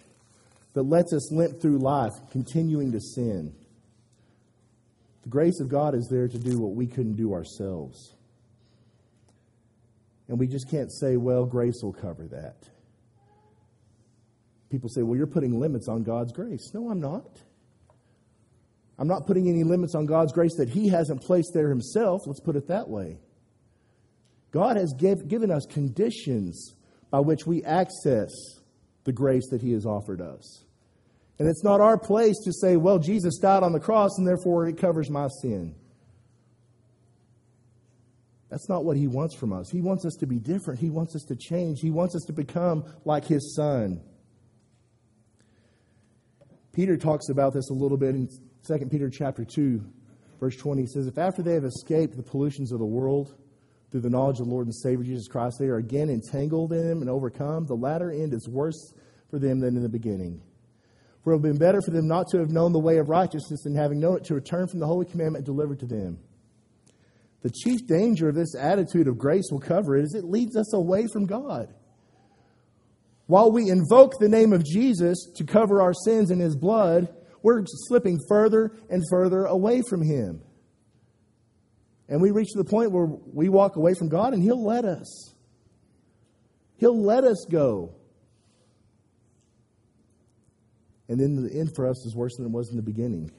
that 0.74 0.82
lets 0.82 1.14
us 1.14 1.32
limp 1.32 1.62
through 1.62 1.78
life 1.78 2.14
continuing 2.32 2.92
to 2.94 3.00
sin. 3.00 3.54
The 5.24 5.30
grace 5.30 5.60
of 5.60 5.70
God 5.70 5.96
is 5.96 6.08
there 6.10 6.28
to 6.28 6.38
do 6.38 6.60
what 6.60 6.76
we 6.76 6.86
couldn't 6.86 7.16
do 7.16 7.34
ourselves. 7.34 8.14
And 10.28 10.40
we 10.40 10.48
just 10.48 10.70
can't 10.70 10.92
say, 10.92 11.18
well, 11.18 11.46
grace 11.46 11.82
will 11.82 11.94
cover 11.94 12.28
that. 12.28 12.70
People 14.70 14.90
say, 14.90 15.02
well, 15.02 15.16
you're 15.16 15.28
putting 15.28 15.60
limits 15.60 15.88
on 15.88 16.04
God's 16.04 16.32
grace. 16.32 16.72
No, 16.74 16.90
I'm 16.90 17.00
not. 17.00 17.42
I'm 18.98 19.08
not 19.08 19.28
putting 19.28 19.48
any 19.50 19.64
limits 19.64 19.96
on 19.96 20.06
God's 20.06 20.34
grace 20.34 20.56
that 20.58 20.70
He 20.70 20.90
hasn't 20.90 21.22
placed 21.22 21.54
there 21.54 21.70
Himself. 21.70 22.22
Let's 22.26 22.40
put 22.40 22.56
it 22.56 22.68
that 22.68 22.90
way. 22.90 23.18
God 24.52 24.78
has 24.78 24.94
give, 24.94 25.28
given 25.28 25.52
us 25.52 25.66
conditions 25.66 26.76
by 27.10 27.20
which 27.20 27.46
we 27.46 27.64
access 27.64 28.30
the 29.04 29.12
grace 29.12 29.50
that 29.50 29.62
He 29.62 29.72
has 29.72 29.86
offered 29.86 30.22
us. 30.22 30.63
And 31.40 31.48
it's 31.48 31.64
not 31.64 31.82
our 31.82 31.98
place 31.98 32.38
to 32.46 32.54
say, 32.54 32.78
well, 32.78 33.00
Jesus 33.00 33.38
died 33.40 33.64
on 33.64 33.74
the 33.74 33.80
cross 33.80 34.18
and 34.18 34.28
therefore 34.28 34.68
it 34.68 34.78
covers 34.78 35.10
my 35.10 35.28
sin. 35.42 35.76
That's 38.50 38.70
not 38.70 38.86
what 38.86 38.98
he 38.98 39.08
wants 39.08 39.36
from 39.36 39.52
us. 39.52 39.72
He 39.72 39.82
wants 39.82 40.06
us 40.06 40.14
to 40.20 40.28
be 40.28 40.38
different. 40.38 40.80
He 40.80 40.92
wants 40.92 41.16
us 41.16 41.24
to 41.24 41.36
change. 41.36 41.80
He 41.82 41.90
wants 41.90 42.16
us 42.16 42.24
to 42.28 42.34
become 42.34 42.86
like 43.04 43.26
his 43.26 43.56
son. 43.56 44.00
Peter 46.72 46.96
talks 46.98 47.30
about 47.30 47.54
this 47.54 47.70
a 47.72 47.74
little 47.74 47.98
bit 47.98 48.14
in 48.14 48.28
2 48.68 48.86
Peter 48.92 49.10
chapter 49.10 49.44
2, 49.44 49.84
verse 50.40 50.56
20. 50.56 50.82
He 50.82 50.88
says, 50.88 51.08
If 51.08 51.18
after 51.18 51.42
they 51.42 51.56
have 51.56 51.66
escaped 51.66 52.16
the 52.16 52.24
pollutions 52.24 52.72
of 52.72 52.78
the 52.78 52.86
world, 52.86 53.36
through 53.94 54.02
the 54.02 54.10
knowledge 54.10 54.40
of 54.40 54.48
the 54.48 54.52
Lord 54.52 54.66
and 54.66 54.76
Savior 54.76 55.06
Jesus 55.06 55.28
Christ, 55.28 55.58
they 55.60 55.68
are 55.68 55.78
again 55.78 56.10
entangled 56.10 56.74
in 56.74 56.88
them 56.88 57.02
and 57.02 57.10
overcome. 57.12 57.68
The 57.68 57.76
latter 57.76 58.10
end 58.10 58.34
is 58.34 58.50
worse 58.50 58.92
for 59.30 59.38
them 59.38 59.60
than 59.60 59.78
in 59.78 59.84
the 59.84 59.90
beginning. 59.90 60.42
For 61.24 61.32
it 61.32 61.38
would 61.38 61.48
have 61.48 61.54
been 61.54 61.66
better 61.66 61.82
for 61.82 61.92
them 61.92 62.08
not 62.08 62.28
to 62.30 62.40
have 62.40 62.52
known 62.52 62.74
the 62.74 62.80
way 62.80 62.98
of 62.98 63.10
righteousness 63.10 63.64
than 63.64 63.76
having 63.76 64.00
known 64.00 64.18
it 64.18 64.26
to 64.26 64.36
return 64.36 64.68
from 64.68 64.80
the 64.80 64.88
holy 64.88 65.06
commandment 65.06 65.46
delivered 65.46 65.80
to 65.80 65.86
them. 65.86 66.20
The 67.44 67.50
chief 67.50 67.88
danger 67.88 68.30
of 68.30 68.36
this 68.36 68.56
attitude 68.56 69.08
of 69.08 69.18
grace 69.18 69.50
will 69.52 69.60
cover 69.60 69.98
it 69.98 70.04
is 70.04 70.16
it 70.16 70.26
leads 70.26 70.56
us 70.56 70.74
away 70.74 71.08
from 71.12 71.26
God. 71.26 71.74
While 73.28 73.52
we 73.52 73.70
invoke 73.70 74.20
the 74.20 74.30
name 74.30 74.52
of 74.52 74.66
Jesus 74.66 75.30
to 75.36 75.46
cover 75.46 75.82
our 75.82 75.94
sins 75.94 76.30
in 76.30 76.40
his 76.40 76.58
blood, 76.58 77.08
we're 77.42 77.64
slipping 77.66 78.20
further 78.28 78.72
and 78.90 79.02
further 79.10 79.46
away 79.46 79.82
from 79.82 80.02
him. 80.02 80.42
And 82.10 82.22
we 82.22 82.32
reach 82.32 82.50
the 82.54 82.66
point 82.66 82.92
where 82.92 83.08
we 83.08 83.50
walk 83.50 83.76
away 83.76 83.94
from 83.94 84.10
God 84.10 84.34
and 84.34 84.44
he'll 84.44 84.64
let 84.64 84.84
us. 84.84 85.34
He'll 86.78 87.02
let 87.02 87.24
us 87.24 87.46
go. 87.50 87.96
And 91.10 91.20
then 91.20 91.36
the 91.36 91.54
end 91.54 91.76
for 91.76 91.88
us 91.88 92.06
is 92.06 92.16
worse 92.16 92.38
than 92.38 92.46
it 92.46 92.52
was 92.52 92.70
in 92.70 92.78
the 92.78 92.84
beginning. 92.84 93.32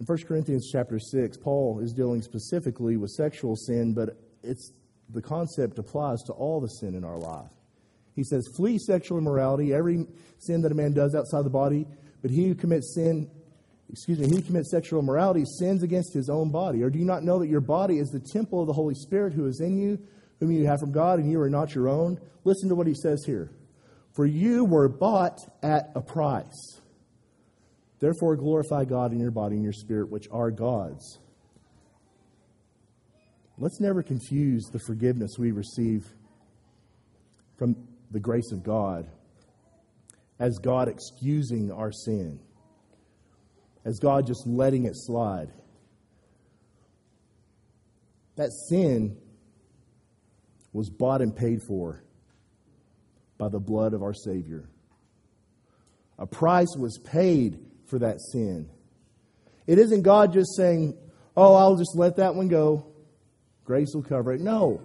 In 0.00 0.06
1 0.06 0.18
Corinthians 0.26 0.70
chapter 0.72 0.98
6, 0.98 1.36
Paul 1.38 1.80
is 1.80 1.92
dealing 1.92 2.22
specifically 2.22 2.96
with 2.96 3.10
sexual 3.10 3.54
sin, 3.54 3.92
but 3.92 4.16
it's 4.42 4.72
the 5.10 5.20
concept 5.20 5.78
applies 5.78 6.22
to 6.22 6.32
all 6.32 6.60
the 6.60 6.68
sin 6.68 6.94
in 6.94 7.04
our 7.04 7.18
life. 7.18 7.50
He 8.16 8.24
says, 8.24 8.48
Flee 8.56 8.78
sexual 8.78 9.18
immorality, 9.18 9.74
every 9.74 10.06
sin 10.38 10.62
that 10.62 10.72
a 10.72 10.74
man 10.74 10.94
does 10.94 11.14
outside 11.14 11.44
the 11.44 11.50
body, 11.50 11.86
but 12.22 12.30
he 12.30 12.48
who 12.48 12.54
commits 12.54 12.94
sin, 12.94 13.30
excuse 13.90 14.18
me, 14.18 14.28
he 14.28 14.36
who 14.36 14.42
commits 14.42 14.70
sexual 14.70 15.00
immorality 15.00 15.44
sins 15.44 15.82
against 15.82 16.14
his 16.14 16.30
own 16.30 16.50
body. 16.50 16.82
Or 16.82 16.90
do 16.90 16.98
you 16.98 17.04
not 17.04 17.22
know 17.22 17.38
that 17.38 17.48
your 17.48 17.60
body 17.60 17.98
is 17.98 18.08
the 18.08 18.20
temple 18.20 18.60
of 18.60 18.66
the 18.66 18.72
Holy 18.72 18.94
Spirit 18.94 19.32
who 19.32 19.46
is 19.46 19.60
in 19.60 19.76
you, 19.76 19.98
whom 20.38 20.50
you 20.50 20.66
have 20.66 20.80
from 20.80 20.92
God, 20.92 21.18
and 21.18 21.30
you 21.30 21.40
are 21.40 21.50
not 21.50 21.74
your 21.74 21.88
own? 21.88 22.18
Listen 22.44 22.68
to 22.68 22.74
what 22.74 22.86
he 22.86 22.94
says 22.94 23.22
here. 23.26 23.50
For 24.12 24.26
you 24.26 24.64
were 24.64 24.88
bought 24.88 25.38
at 25.62 25.90
a 25.94 26.00
price. 26.00 26.80
Therefore, 28.00 28.34
glorify 28.36 28.84
God 28.84 29.12
in 29.12 29.20
your 29.20 29.30
body 29.30 29.56
and 29.56 29.62
your 29.62 29.72
spirit, 29.72 30.10
which 30.10 30.26
are 30.32 30.50
God's. 30.50 31.18
Let's 33.58 33.78
never 33.78 34.02
confuse 34.02 34.64
the 34.72 34.78
forgiveness 34.78 35.36
we 35.38 35.52
receive 35.52 36.06
from 37.58 37.76
the 38.10 38.18
grace 38.18 38.52
of 38.52 38.62
God 38.62 39.06
as 40.38 40.58
God 40.58 40.88
excusing 40.88 41.70
our 41.70 41.92
sin, 41.92 42.40
as 43.84 43.98
God 43.98 44.26
just 44.26 44.46
letting 44.46 44.86
it 44.86 44.96
slide. 44.96 45.52
That 48.36 48.50
sin 48.70 49.18
was 50.72 50.88
bought 50.88 51.20
and 51.20 51.36
paid 51.36 51.60
for 51.62 52.02
by 53.40 53.48
the 53.48 53.58
blood 53.58 53.94
of 53.94 54.02
our 54.02 54.12
Savior. 54.12 54.68
A 56.18 56.26
price 56.26 56.76
was 56.78 56.98
paid 56.98 57.58
for 57.86 57.98
that 58.00 58.20
sin. 58.20 58.68
It 59.66 59.78
isn't 59.78 60.02
God 60.02 60.34
just 60.34 60.54
saying, 60.56 60.96
oh, 61.36 61.54
I'll 61.54 61.76
just 61.76 61.96
let 61.96 62.16
that 62.16 62.34
one 62.34 62.48
go. 62.48 62.86
Grace 63.64 63.92
will 63.94 64.02
cover 64.02 64.32
it. 64.32 64.40
No. 64.42 64.82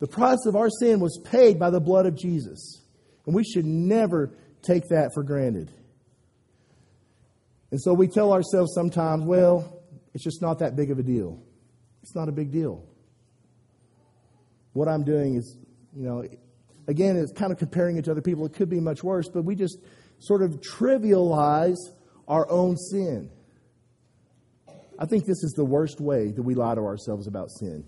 The 0.00 0.06
price 0.06 0.46
of 0.46 0.56
our 0.56 0.70
sin 0.70 0.98
was 1.00 1.20
paid 1.24 1.58
by 1.58 1.68
the 1.68 1.80
blood 1.80 2.06
of 2.06 2.16
Jesus. 2.16 2.82
And 3.26 3.34
we 3.34 3.44
should 3.44 3.66
never 3.66 4.32
take 4.62 4.88
that 4.88 5.10
for 5.12 5.22
granted. 5.22 5.70
And 7.70 7.80
so 7.80 7.92
we 7.92 8.08
tell 8.08 8.32
ourselves 8.32 8.72
sometimes, 8.74 9.24
well, 9.24 9.82
it's 10.14 10.24
just 10.24 10.40
not 10.40 10.60
that 10.60 10.74
big 10.74 10.90
of 10.90 10.98
a 10.98 11.02
deal. 11.02 11.42
It's 12.02 12.14
not 12.14 12.30
a 12.30 12.32
big 12.32 12.50
deal. 12.50 12.82
What 14.72 14.88
I'm 14.88 15.04
doing 15.04 15.34
is, 15.34 15.58
you 15.94 16.04
know, 16.04 16.24
again, 16.88 17.16
it's 17.16 17.32
kind 17.32 17.52
of 17.52 17.58
comparing 17.58 17.98
it 17.98 18.06
to 18.06 18.10
other 18.10 18.22
people. 18.22 18.44
It 18.46 18.54
could 18.54 18.70
be 18.70 18.80
much 18.80 19.04
worse, 19.04 19.28
but 19.28 19.44
we 19.44 19.54
just 19.54 19.78
sort 20.18 20.42
of 20.42 20.60
trivialize 20.60 21.76
our 22.26 22.50
own 22.50 22.76
sin. 22.76 23.30
I 24.98 25.06
think 25.06 25.24
this 25.26 25.44
is 25.44 25.52
the 25.52 25.64
worst 25.64 26.00
way 26.00 26.32
that 26.32 26.42
we 26.42 26.54
lie 26.54 26.74
to 26.74 26.80
ourselves 26.80 27.28
about 27.28 27.50
sin. 27.50 27.84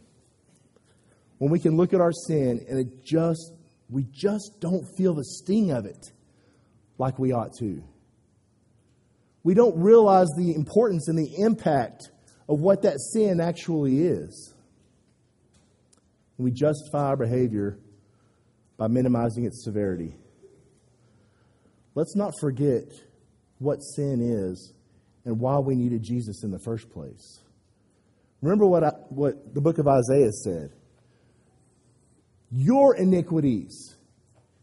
When 1.38 1.50
we 1.50 1.58
can 1.58 1.76
look 1.76 1.92
at 1.92 2.00
our 2.00 2.12
sin 2.12 2.64
and 2.68 2.78
it 2.78 3.04
just, 3.04 3.52
we 3.88 4.04
just 4.12 4.60
don't 4.60 4.84
feel 4.96 5.14
the 5.14 5.24
sting 5.24 5.72
of 5.72 5.86
it 5.86 6.12
like 6.98 7.18
we 7.18 7.32
ought 7.32 7.54
to. 7.58 7.82
We 9.42 9.54
don't 9.54 9.80
realize 9.80 10.28
the 10.36 10.54
importance 10.54 11.08
and 11.08 11.18
the 11.18 11.42
impact 11.42 12.10
of 12.48 12.60
what 12.60 12.82
that 12.82 13.00
sin 13.00 13.40
actually 13.40 14.02
is. 14.02 14.54
We 16.36 16.50
justify 16.50 17.06
our 17.06 17.16
behavior 17.16 17.78
by 18.80 18.88
minimizing 18.88 19.44
its 19.44 19.62
severity. 19.62 20.14
Let's 21.94 22.16
not 22.16 22.32
forget 22.40 22.84
what 23.58 23.82
sin 23.82 24.22
is 24.22 24.72
and 25.26 25.38
why 25.38 25.58
we 25.58 25.74
needed 25.74 26.02
Jesus 26.02 26.42
in 26.44 26.50
the 26.50 26.58
first 26.58 26.90
place. 26.90 27.40
Remember 28.40 28.66
what, 28.66 28.82
I, 28.82 28.92
what 29.10 29.54
the 29.54 29.60
book 29.60 29.76
of 29.76 29.86
Isaiah 29.86 30.32
said 30.32 30.70
Your 32.50 32.96
iniquities, 32.96 33.96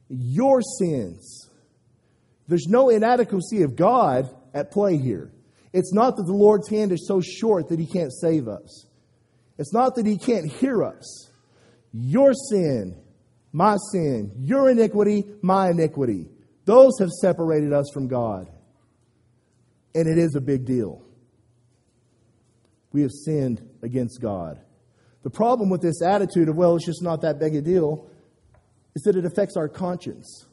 your 0.09 0.63
sins. 0.63 1.51
There's 2.47 2.65
no 2.67 2.89
inadequacy 2.89 3.61
of 3.61 3.75
God 3.75 4.35
at 4.51 4.71
play 4.71 4.97
here. 4.97 5.31
It's 5.73 5.93
not 5.93 6.15
that 6.15 6.23
the 6.23 6.33
Lord's 6.33 6.69
hand 6.69 6.91
is 6.91 7.07
so 7.07 7.21
short 7.21 7.69
that 7.69 7.77
he 7.77 7.85
can't 7.85 8.11
save 8.11 8.47
us. 8.47 8.87
It's 9.59 9.73
not 9.73 9.93
that 9.93 10.07
he 10.07 10.17
can't 10.17 10.51
hear 10.51 10.83
us. 10.83 11.29
Your 11.93 12.33
sin, 12.33 12.95
my 13.51 13.77
sin, 13.91 14.31
your 14.39 14.69
iniquity, 14.69 15.25
my 15.41 15.69
iniquity. 15.69 16.29
Those 16.65 16.99
have 16.99 17.09
separated 17.09 17.73
us 17.73 17.89
from 17.93 18.07
God 18.07 18.47
and 19.97 20.07
it 20.07 20.19
is 20.19 20.35
a 20.35 20.41
big 20.41 20.63
deal. 20.63 21.01
We 22.93 23.01
have 23.01 23.11
sinned 23.11 23.67
against 23.81 24.21
God. 24.21 24.61
The 25.23 25.31
problem 25.31 25.71
with 25.71 25.81
this 25.81 26.03
attitude 26.03 26.49
of, 26.49 26.55
well, 26.55 26.75
it's 26.75 26.85
just 26.85 27.01
not 27.01 27.21
that 27.21 27.39
big 27.39 27.55
a 27.55 27.61
deal, 27.61 28.07
is 28.95 29.01
that 29.03 29.15
it 29.15 29.25
affects 29.25 29.57
our 29.57 29.67
conscience. 29.67 30.45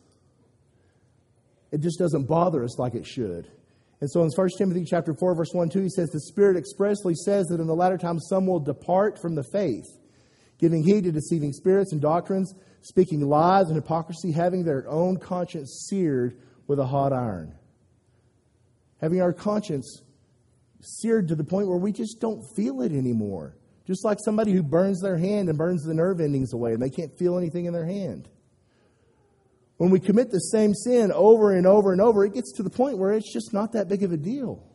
It 1.70 1.82
just 1.82 1.98
doesn't 1.98 2.26
bother 2.26 2.64
us 2.64 2.78
like 2.78 2.94
it 2.94 3.06
should. 3.06 3.50
And 4.00 4.10
so 4.10 4.22
in 4.22 4.30
1 4.34 4.48
Timothy 4.56 4.84
chapter 4.86 5.14
4, 5.14 5.34
verse 5.34 5.52
1 5.52 5.68
2, 5.68 5.82
he 5.82 5.88
says, 5.90 6.08
The 6.08 6.20
Spirit 6.20 6.56
expressly 6.56 7.14
says 7.14 7.46
that 7.48 7.60
in 7.60 7.66
the 7.66 7.74
latter 7.74 7.98
times 7.98 8.26
some 8.30 8.46
will 8.46 8.60
depart 8.60 9.20
from 9.20 9.34
the 9.34 9.44
faith, 9.44 9.84
giving 10.58 10.82
heed 10.82 11.04
to 11.04 11.12
deceiving 11.12 11.52
spirits 11.52 11.92
and 11.92 12.00
doctrines, 12.00 12.54
speaking 12.84 13.20
lies 13.20 13.66
and 13.66 13.74
hypocrisy, 13.74 14.30
having 14.30 14.64
their 14.64 14.88
own 14.88 15.18
conscience 15.18 15.86
seared 15.90 16.38
with 16.68 16.78
a 16.78 16.86
hot 16.86 17.12
iron 17.12 17.54
having 19.04 19.20
our 19.20 19.34
conscience 19.34 20.00
seared 20.80 21.28
to 21.28 21.34
the 21.34 21.44
point 21.44 21.68
where 21.68 21.76
we 21.76 21.92
just 21.92 22.20
don't 22.20 22.42
feel 22.56 22.80
it 22.80 22.90
anymore. 22.90 23.54
Just 23.86 24.02
like 24.02 24.16
somebody 24.24 24.52
who 24.52 24.62
burns 24.62 25.02
their 25.02 25.18
hand 25.18 25.50
and 25.50 25.58
burns 25.58 25.84
the 25.84 25.92
nerve 25.92 26.22
endings 26.22 26.54
away 26.54 26.72
and 26.72 26.80
they 26.80 26.88
can't 26.88 27.14
feel 27.18 27.36
anything 27.36 27.66
in 27.66 27.74
their 27.74 27.84
hand. 27.84 28.30
When 29.76 29.90
we 29.90 30.00
commit 30.00 30.30
the 30.30 30.38
same 30.38 30.72
sin 30.72 31.12
over 31.12 31.52
and 31.52 31.66
over 31.66 31.92
and 31.92 32.00
over, 32.00 32.24
it 32.24 32.32
gets 32.32 32.52
to 32.52 32.62
the 32.62 32.70
point 32.70 32.96
where 32.96 33.12
it's 33.12 33.30
just 33.30 33.52
not 33.52 33.72
that 33.72 33.88
big 33.88 34.02
of 34.04 34.12
a 34.12 34.16
deal. 34.16 34.66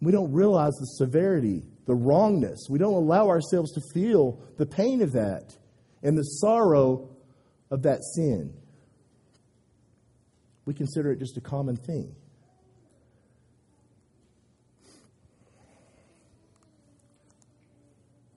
We 0.00 0.12
don't 0.12 0.32
realize 0.32 0.74
the 0.74 0.86
severity, 0.86 1.64
the 1.86 1.96
wrongness. 1.96 2.68
We 2.70 2.78
don't 2.78 2.94
allow 2.94 3.26
ourselves 3.26 3.72
to 3.72 3.80
feel 3.92 4.40
the 4.56 4.66
pain 4.66 5.02
of 5.02 5.10
that 5.14 5.56
and 6.02 6.16
the 6.16 6.22
sorrow 6.22 7.10
of 7.70 7.82
that 7.82 8.02
sin. 8.02 8.54
We 10.64 10.74
consider 10.74 11.12
it 11.12 11.18
just 11.18 11.36
a 11.36 11.40
common 11.40 11.76
thing. 11.76 12.14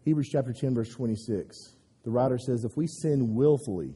Hebrews 0.06 0.30
chapter 0.32 0.54
10, 0.54 0.74
verse 0.74 0.89
26. 0.89 1.76
The 2.04 2.10
writer 2.10 2.38
says, 2.38 2.63
If 2.63 2.76
we 2.76 2.88
sin 2.88 3.36
willfully, 3.36 3.93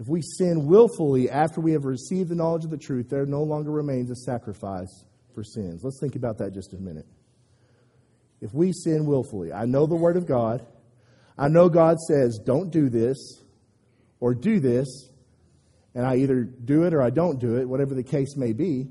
if 0.00 0.08
we 0.08 0.20
sin 0.20 0.66
willfully 0.66 1.30
after 1.30 1.60
we 1.60 1.72
have 1.72 1.84
received 1.84 2.30
the 2.30 2.34
knowledge 2.34 2.64
of 2.64 2.70
the 2.70 2.76
truth, 2.78 3.08
there 3.08 3.24
no 3.26 3.42
longer 3.42 3.70
remains 3.70 4.10
a 4.10 4.16
sacrifice 4.16 5.04
for 5.34 5.44
sins. 5.44 5.82
Let's 5.84 6.00
think 6.00 6.16
about 6.16 6.38
that 6.38 6.52
just 6.52 6.72
a 6.74 6.76
minute. 6.76 7.06
If 8.40 8.52
we 8.52 8.72
sin 8.72 9.06
willfully, 9.06 9.52
I 9.52 9.64
know 9.64 9.86
the 9.86 9.94
Word 9.94 10.16
of 10.16 10.26
God. 10.26 10.66
I 11.38 11.48
know 11.48 11.68
God 11.68 11.98
says, 12.00 12.40
don't 12.44 12.70
do 12.70 12.88
this 12.88 13.42
or 14.20 14.34
do 14.34 14.60
this, 14.60 15.10
and 15.94 16.06
I 16.06 16.16
either 16.16 16.44
do 16.44 16.84
it 16.84 16.94
or 16.94 17.02
I 17.02 17.10
don't 17.10 17.38
do 17.38 17.56
it, 17.56 17.68
whatever 17.68 17.94
the 17.94 18.02
case 18.02 18.36
may 18.36 18.52
be. 18.52 18.88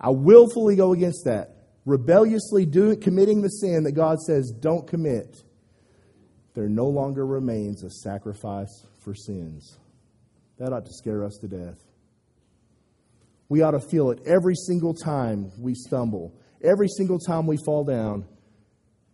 I 0.00 0.10
willfully 0.10 0.76
go 0.76 0.92
against 0.92 1.24
that 1.24 1.56
rebelliously 1.86 2.66
doing, 2.66 3.00
committing 3.00 3.40
the 3.40 3.48
sin 3.48 3.84
that 3.84 3.92
God 3.92 4.20
says 4.20 4.52
don't 4.60 4.86
commit, 4.86 5.42
there 6.54 6.68
no 6.68 6.86
longer 6.86 7.24
remains 7.24 7.82
a 7.84 7.90
sacrifice 7.90 8.86
for 9.02 9.14
sins. 9.14 9.78
That 10.58 10.72
ought 10.72 10.84
to 10.84 10.92
scare 10.92 11.24
us 11.24 11.38
to 11.40 11.48
death. 11.48 11.78
We 13.48 13.62
ought 13.62 13.72
to 13.72 13.80
feel 13.80 14.10
it 14.10 14.20
every 14.26 14.56
single 14.56 14.92
time 14.92 15.52
we 15.58 15.74
stumble, 15.74 16.34
every 16.62 16.88
single 16.88 17.18
time 17.18 17.46
we 17.46 17.56
fall 17.64 17.84
down. 17.84 18.26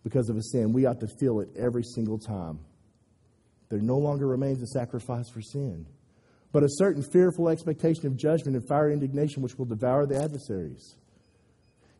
Because 0.03 0.29
of 0.29 0.37
a 0.37 0.43
sin, 0.43 0.73
we 0.73 0.87
ought 0.87 1.01
to 1.01 1.09
feel 1.21 1.41
it 1.41 1.49
every 1.57 1.83
single 1.83 2.19
time. 2.19 2.59
There 3.69 3.81
no 3.81 3.97
longer 3.97 4.27
remains 4.27 4.63
a 4.63 4.67
sacrifice 4.67 5.31
for 5.31 5.41
sin, 5.41 5.87
but 6.53 6.63
a 6.63 6.69
certain 6.69 7.03
fearful 7.03 7.49
expectation 7.49 8.07
of 8.07 8.17
judgment 8.17 8.57
and 8.57 8.69
fiery 8.69 8.93
indignation 8.93 9.43
which 9.43 9.57
will 9.57 9.65
devour 9.65 10.07
the 10.07 10.23
adversaries. 10.23 10.97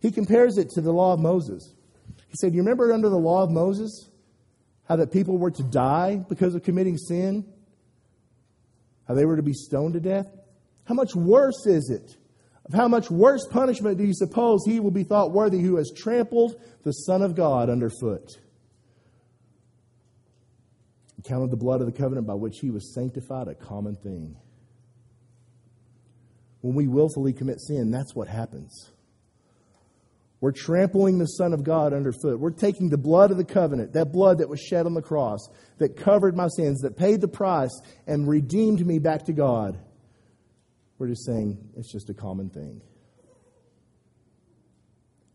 He 0.01 0.11
compares 0.11 0.59
it 0.59 0.69
to 0.71 0.81
the 0.81 0.93
law 0.93 1.15
of 1.15 1.21
Moses. 1.21 1.75
He 2.29 2.35
said, 2.35 2.53
You 2.53 2.61
remember 2.61 2.93
under 2.93 3.09
the 3.09 3.17
law 3.17 3.43
of 3.45 3.51
Moses 3.51 4.11
how 4.89 4.97
that 4.97 5.13
people 5.13 5.39
were 5.39 5.51
to 5.53 5.63
die 5.63 6.21
because 6.29 6.55
of 6.55 6.63
committing 6.63 6.99
sin? 6.99 7.47
How 9.07 9.15
they 9.15 9.25
were 9.25 9.37
to 9.37 9.43
be 9.43 9.53
stoned 9.53 9.95
to 9.95 10.01
death? 10.01 10.27
How 10.85 10.95
much 10.95 11.15
worse 11.15 11.67
is 11.67 11.91
it? 11.91 12.17
Of 12.73 12.79
how 12.79 12.89
much 12.89 13.11
worse 13.11 13.47
punishment 13.51 13.99
do 13.99 14.05
you 14.05 14.15
suppose 14.15 14.65
he 14.65 14.81
will 14.81 14.91
be 14.91 15.05
thought 15.05 15.31
worthy 15.31 15.61
who 15.61 15.77
has 15.77 15.93
trampled 15.95 16.59
the 16.85 16.93
Son 16.93 17.21
of 17.21 17.35
God 17.35 17.69
underfoot? 17.69 18.39
Counted 21.25 21.51
the 21.51 21.57
blood 21.57 21.81
of 21.81 21.87
the 21.87 21.93
covenant 21.93 22.27
by 22.27 22.35
which 22.35 22.61
he 22.61 22.71
was 22.71 22.95
sanctified 22.95 23.47
a 23.47 23.55
common 23.55 23.95
thing. 23.95 24.37
When 26.63 26.75
we 26.75 26.89
willfully 26.89 27.35
commit 27.35 27.61
sin, 27.61 27.91
that's 27.91 28.15
what 28.15 28.27
happens. 28.27 28.91
We're 30.41 30.53
trampling 30.53 31.19
the 31.19 31.27
Son 31.27 31.53
of 31.53 31.63
God 31.63 31.93
underfoot. 31.93 32.41
We're 32.41 32.51
taking 32.51 32.89
the 32.89 32.97
blood 32.97 33.31
of 33.31 33.37
the 33.37 33.45
covenant, 33.45 33.93
that 33.93 34.13
blood 34.13 34.39
that 34.39 34.49
was 34.49 34.61
shed 34.61 34.87
on 34.87 34.95
the 34.95 35.03
cross, 35.03 35.47
that 35.79 35.97
covered 35.97 36.35
my 36.35 36.49
sins, 36.49 36.81
that 36.81 36.97
paid 36.97 37.21
the 37.21 37.29
price 37.29 37.81
and 38.07 38.27
redeemed 38.27 38.85
me 38.85 38.99
back 38.99 39.27
to 39.27 39.33
God. 39.33 39.79
We're 41.03 41.09
just 41.09 41.27
saying 41.27 41.59
it's 41.77 41.91
just 41.91 42.11
a 42.11 42.15
common 42.15 42.49
thing. 42.49 42.81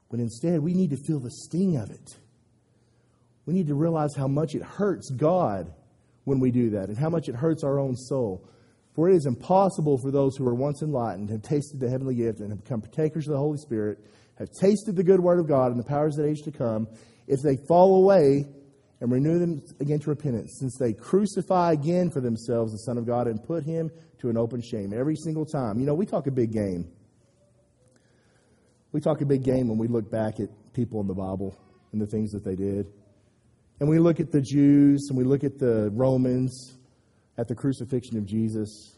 But 0.09 0.21
instead, 0.21 0.61
we 0.61 0.73
need 0.73 0.91
to 0.91 0.95
feel 0.95 1.19
the 1.19 1.29
sting 1.29 1.75
of 1.75 1.89
it. 1.89 2.15
We 3.45 3.53
need 3.53 3.67
to 3.67 3.75
realize 3.75 4.15
how 4.15 4.29
much 4.29 4.55
it 4.55 4.63
hurts 4.63 5.09
God 5.09 5.73
when 6.23 6.39
we 6.39 6.51
do 6.51 6.69
that 6.69 6.87
and 6.87 6.97
how 6.97 7.09
much 7.09 7.27
it 7.27 7.35
hurts 7.35 7.65
our 7.65 7.81
own 7.81 7.97
soul. 7.97 8.49
For 8.95 9.09
it 9.09 9.15
is 9.17 9.25
impossible 9.25 9.97
for 9.97 10.09
those 10.09 10.37
who 10.37 10.45
were 10.45 10.55
once 10.55 10.83
enlightened, 10.83 11.31
have 11.31 11.41
tasted 11.41 11.81
the 11.81 11.89
heavenly 11.89 12.15
gift, 12.15 12.39
and 12.39 12.49
have 12.49 12.63
become 12.63 12.79
partakers 12.79 13.27
of 13.27 13.33
the 13.33 13.37
Holy 13.37 13.57
Spirit, 13.57 13.97
have 14.39 14.47
tasted 14.61 14.95
the 14.95 15.03
good 15.03 15.19
word 15.19 15.37
of 15.37 15.49
God 15.49 15.71
and 15.71 15.79
the 15.81 15.83
powers 15.83 16.15
the 16.15 16.29
age 16.29 16.43
to 16.43 16.51
come, 16.51 16.87
if 17.27 17.41
they 17.41 17.57
fall 17.67 18.01
away 18.01 18.45
and 18.99 19.11
renew 19.11 19.37
them 19.37 19.61
again 19.79 19.99
to 19.99 20.09
repentance, 20.09 20.57
since 20.59 20.77
they 20.77 20.93
crucify 20.93 21.73
again 21.73 22.09
for 22.09 22.19
themselves 22.19 22.71
the 22.71 22.79
Son 22.79 22.97
of 22.97 23.05
God 23.05 23.27
and 23.27 23.43
put 23.43 23.63
him 23.63 23.91
to 24.19 24.29
an 24.29 24.37
open 24.37 24.61
shame 24.61 24.91
every 24.93 25.15
single 25.15 25.45
time. 25.45 25.79
You 25.79 25.85
know, 25.85 25.93
we 25.93 26.05
talk 26.05 26.27
a 26.27 26.31
big 26.31 26.51
game. 26.51 26.91
We 28.91 29.01
talk 29.01 29.21
a 29.21 29.25
big 29.25 29.43
game 29.43 29.67
when 29.67 29.77
we 29.77 29.87
look 29.87 30.09
back 30.09 30.39
at 30.39 30.49
people 30.73 30.99
in 31.01 31.07
the 31.07 31.13
Bible 31.13 31.55
and 31.91 32.01
the 32.01 32.07
things 32.07 32.31
that 32.31 32.43
they 32.43 32.55
did. 32.55 32.87
And 33.79 33.87
we 33.87 33.99
look 33.99 34.19
at 34.19 34.31
the 34.31 34.41
Jews 34.41 35.07
and 35.09 35.17
we 35.17 35.23
look 35.23 35.43
at 35.43 35.59
the 35.59 35.91
Romans 35.93 36.77
at 37.37 37.47
the 37.47 37.53
crucifixion 37.53 38.17
of 38.17 38.25
Jesus. 38.25 38.97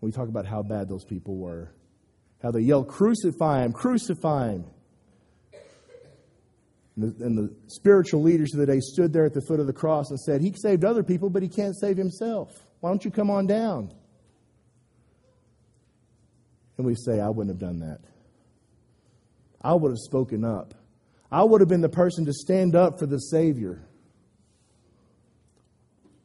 We 0.00 0.12
talk 0.12 0.28
about 0.28 0.46
how 0.46 0.62
bad 0.62 0.88
those 0.88 1.04
people 1.04 1.36
were. 1.36 1.74
How 2.42 2.50
they 2.52 2.60
yelled, 2.60 2.88
Crucify 2.88 3.64
him, 3.64 3.72
crucify 3.72 4.52
him. 4.52 4.64
And 7.00 7.16
the, 7.16 7.24
and 7.24 7.38
the, 7.38 7.54
spiritual 7.68 8.22
leaders 8.22 8.52
of 8.52 8.60
the 8.60 8.66
day 8.66 8.80
stood 8.80 9.12
there 9.12 9.24
at 9.24 9.32
the 9.32 9.40
foot 9.40 9.60
of 9.60 9.66
the 9.66 9.72
cross 9.72 10.10
and 10.10 10.20
said, 10.20 10.42
He 10.42 10.52
saved 10.54 10.84
other 10.84 11.02
people, 11.02 11.30
but 11.30 11.42
he 11.42 11.48
can't 11.48 11.74
save 11.78 11.96
himself. 11.96 12.66
Why 12.80 12.90
don't 12.90 13.04
you 13.04 13.10
come 13.10 13.30
on 13.30 13.46
down? 13.46 13.92
And 16.76 16.86
we 16.86 16.94
say, 16.94 17.20
I 17.20 17.28
wouldn't 17.28 17.50
have 17.50 17.58
done 17.58 17.80
that. 17.80 18.00
I 19.62 19.74
would 19.74 19.90
have 19.90 19.98
spoken 19.98 20.44
up. 20.44 20.74
I 21.30 21.44
would 21.44 21.60
have 21.60 21.68
been 21.68 21.82
the 21.82 21.88
person 21.88 22.24
to 22.26 22.32
stand 22.32 22.74
up 22.74 22.98
for 22.98 23.06
the 23.06 23.18
Savior. 23.18 23.82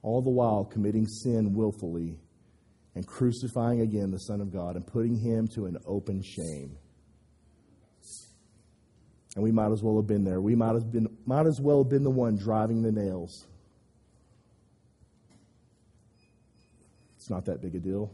All 0.02 0.22
the 0.22 0.30
while 0.30 0.66
committing 0.66 1.08
sin 1.08 1.54
willfully 1.54 2.18
and 2.96 3.06
crucifying 3.06 3.82
again 3.82 4.12
the 4.12 4.20
Son 4.20 4.42
of 4.42 4.52
God 4.52 4.76
and 4.76 4.86
putting 4.86 5.18
him 5.18 5.48
to 5.56 5.66
an 5.66 5.78
open 5.86 6.22
shame. 6.22 6.78
And 9.36 9.44
we 9.44 9.52
might 9.52 9.72
as 9.72 9.84
well 9.84 9.98
have 9.98 10.08
been 10.08 10.24
there. 10.24 10.40
We 10.40 10.56
might, 10.56 10.74
have 10.74 10.92
been, 10.92 11.10
might 11.26 11.46
as 11.46 11.60
well 11.60 11.80
have 11.80 11.90
been 11.90 12.04
the 12.04 12.10
one 12.10 12.38
driving 12.38 12.82
the 12.82 12.92
nails. 12.92 13.46
It's 17.18 17.30
not 17.30 17.46
that 17.46 17.62
big 17.62 17.76
a 17.76 17.80
deal. 17.80 18.12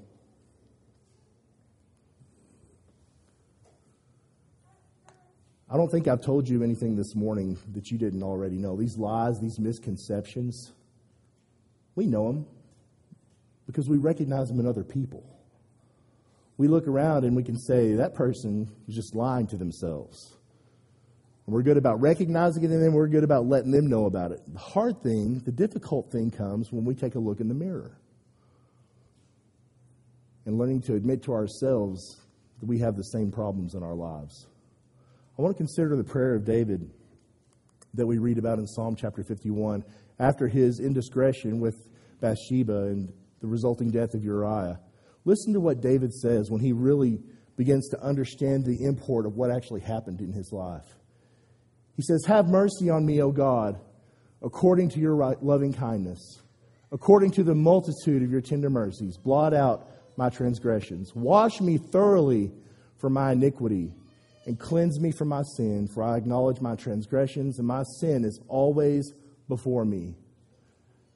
I 5.69 5.77
don't 5.77 5.89
think 5.89 6.07
I've 6.07 6.21
told 6.21 6.49
you 6.49 6.63
anything 6.63 6.97
this 6.97 7.15
morning 7.15 7.57
that 7.73 7.91
you 7.91 7.97
didn't 7.97 8.23
already 8.23 8.57
know. 8.57 8.75
These 8.75 8.97
lies, 8.97 9.39
these 9.39 9.57
misconceptions, 9.57 10.73
we 11.95 12.05
know 12.05 12.27
them 12.27 12.45
because 13.67 13.87
we 13.87 13.97
recognize 13.97 14.49
them 14.49 14.59
in 14.59 14.65
other 14.65 14.83
people. 14.83 15.23
We 16.57 16.67
look 16.67 16.87
around 16.87 17.23
and 17.23 17.35
we 17.35 17.43
can 17.43 17.57
say, 17.57 17.93
that 17.93 18.15
person 18.15 18.69
is 18.87 18.95
just 18.95 19.15
lying 19.15 19.47
to 19.47 19.55
themselves. 19.55 20.33
We're 21.47 21.63
good 21.63 21.77
about 21.77 21.99
recognizing 21.99 22.63
it 22.63 22.71
and 22.71 22.81
then 22.81 22.93
we're 22.93 23.07
good 23.07 23.23
about 23.23 23.45
letting 23.45 23.71
them 23.71 23.87
know 23.87 24.05
about 24.05 24.31
it. 24.31 24.39
The 24.47 24.59
hard 24.59 25.01
thing, 25.01 25.41
the 25.43 25.51
difficult 25.51 26.11
thing 26.11 26.31
comes 26.31 26.71
when 26.71 26.85
we 26.85 26.95
take 26.95 27.15
a 27.15 27.19
look 27.19 27.39
in 27.41 27.47
the 27.47 27.53
mirror 27.53 27.97
and 30.45 30.57
learning 30.57 30.81
to 30.83 30.95
admit 30.95 31.23
to 31.23 31.33
ourselves 31.33 32.21
that 32.59 32.67
we 32.67 32.79
have 32.79 32.95
the 32.95 33.03
same 33.03 33.31
problems 33.31 33.75
in 33.75 33.83
our 33.83 33.95
lives. 33.95 34.47
I 35.37 35.41
want 35.41 35.55
to 35.55 35.57
consider 35.57 35.95
the 35.95 36.03
prayer 36.03 36.35
of 36.35 36.45
David 36.45 36.89
that 37.95 38.05
we 38.05 38.17
read 38.17 38.37
about 38.37 38.59
in 38.59 38.67
Psalm 38.67 38.95
chapter 38.95 39.23
51 39.23 39.83
after 40.19 40.47
his 40.47 40.79
indiscretion 40.79 41.59
with 41.59 41.87
Bathsheba 42.21 42.83
and 42.83 43.11
the 43.41 43.47
resulting 43.47 43.89
death 43.89 44.13
of 44.13 44.23
Uriah. 44.23 44.79
Listen 45.25 45.53
to 45.53 45.59
what 45.59 45.81
David 45.81 46.13
says 46.13 46.49
when 46.49 46.61
he 46.61 46.71
really 46.71 47.19
begins 47.57 47.89
to 47.89 47.99
understand 48.01 48.65
the 48.65 48.83
import 48.83 49.25
of 49.25 49.35
what 49.35 49.51
actually 49.51 49.81
happened 49.81 50.21
in 50.21 50.31
his 50.31 50.51
life. 50.51 50.95
He 51.95 52.01
says, 52.01 52.23
Have 52.27 52.47
mercy 52.47 52.89
on 52.89 53.05
me, 53.05 53.21
O 53.21 53.31
God, 53.31 53.79
according 54.41 54.89
to 54.89 54.99
your 54.99 55.35
loving 55.41 55.73
kindness, 55.73 56.41
according 56.91 57.31
to 57.31 57.43
the 57.43 57.55
multitude 57.55 58.23
of 58.23 58.31
your 58.31 58.41
tender 58.41 58.69
mercies. 58.69 59.17
Blot 59.17 59.53
out 59.53 59.87
my 60.17 60.29
transgressions. 60.29 61.13
Wash 61.15 61.61
me 61.61 61.77
thoroughly 61.77 62.51
from 62.97 63.13
my 63.13 63.31
iniquity 63.31 63.93
and 64.45 64.59
cleanse 64.59 64.99
me 64.99 65.11
from 65.11 65.27
my 65.27 65.43
sin, 65.55 65.87
for 65.87 66.03
I 66.03 66.17
acknowledge 66.17 66.61
my 66.61 66.75
transgressions, 66.75 67.59
and 67.59 67.67
my 67.67 67.83
sin 67.99 68.25
is 68.25 68.39
always 68.47 69.13
before 69.47 69.85
me. 69.85 70.15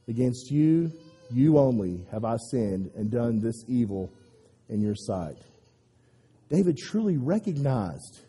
Against 0.07 0.51
you, 0.51 0.91
you 1.31 1.57
only, 1.57 2.05
have 2.11 2.23
I 2.23 2.37
sinned 2.51 2.91
and 2.95 3.09
done 3.09 3.39
this 3.39 3.63
evil 3.67 4.13
in 4.69 4.81
your 4.81 4.95
sight. 4.95 5.37
David 6.49 6.77
truly 6.77 7.17
recognized. 7.17 8.19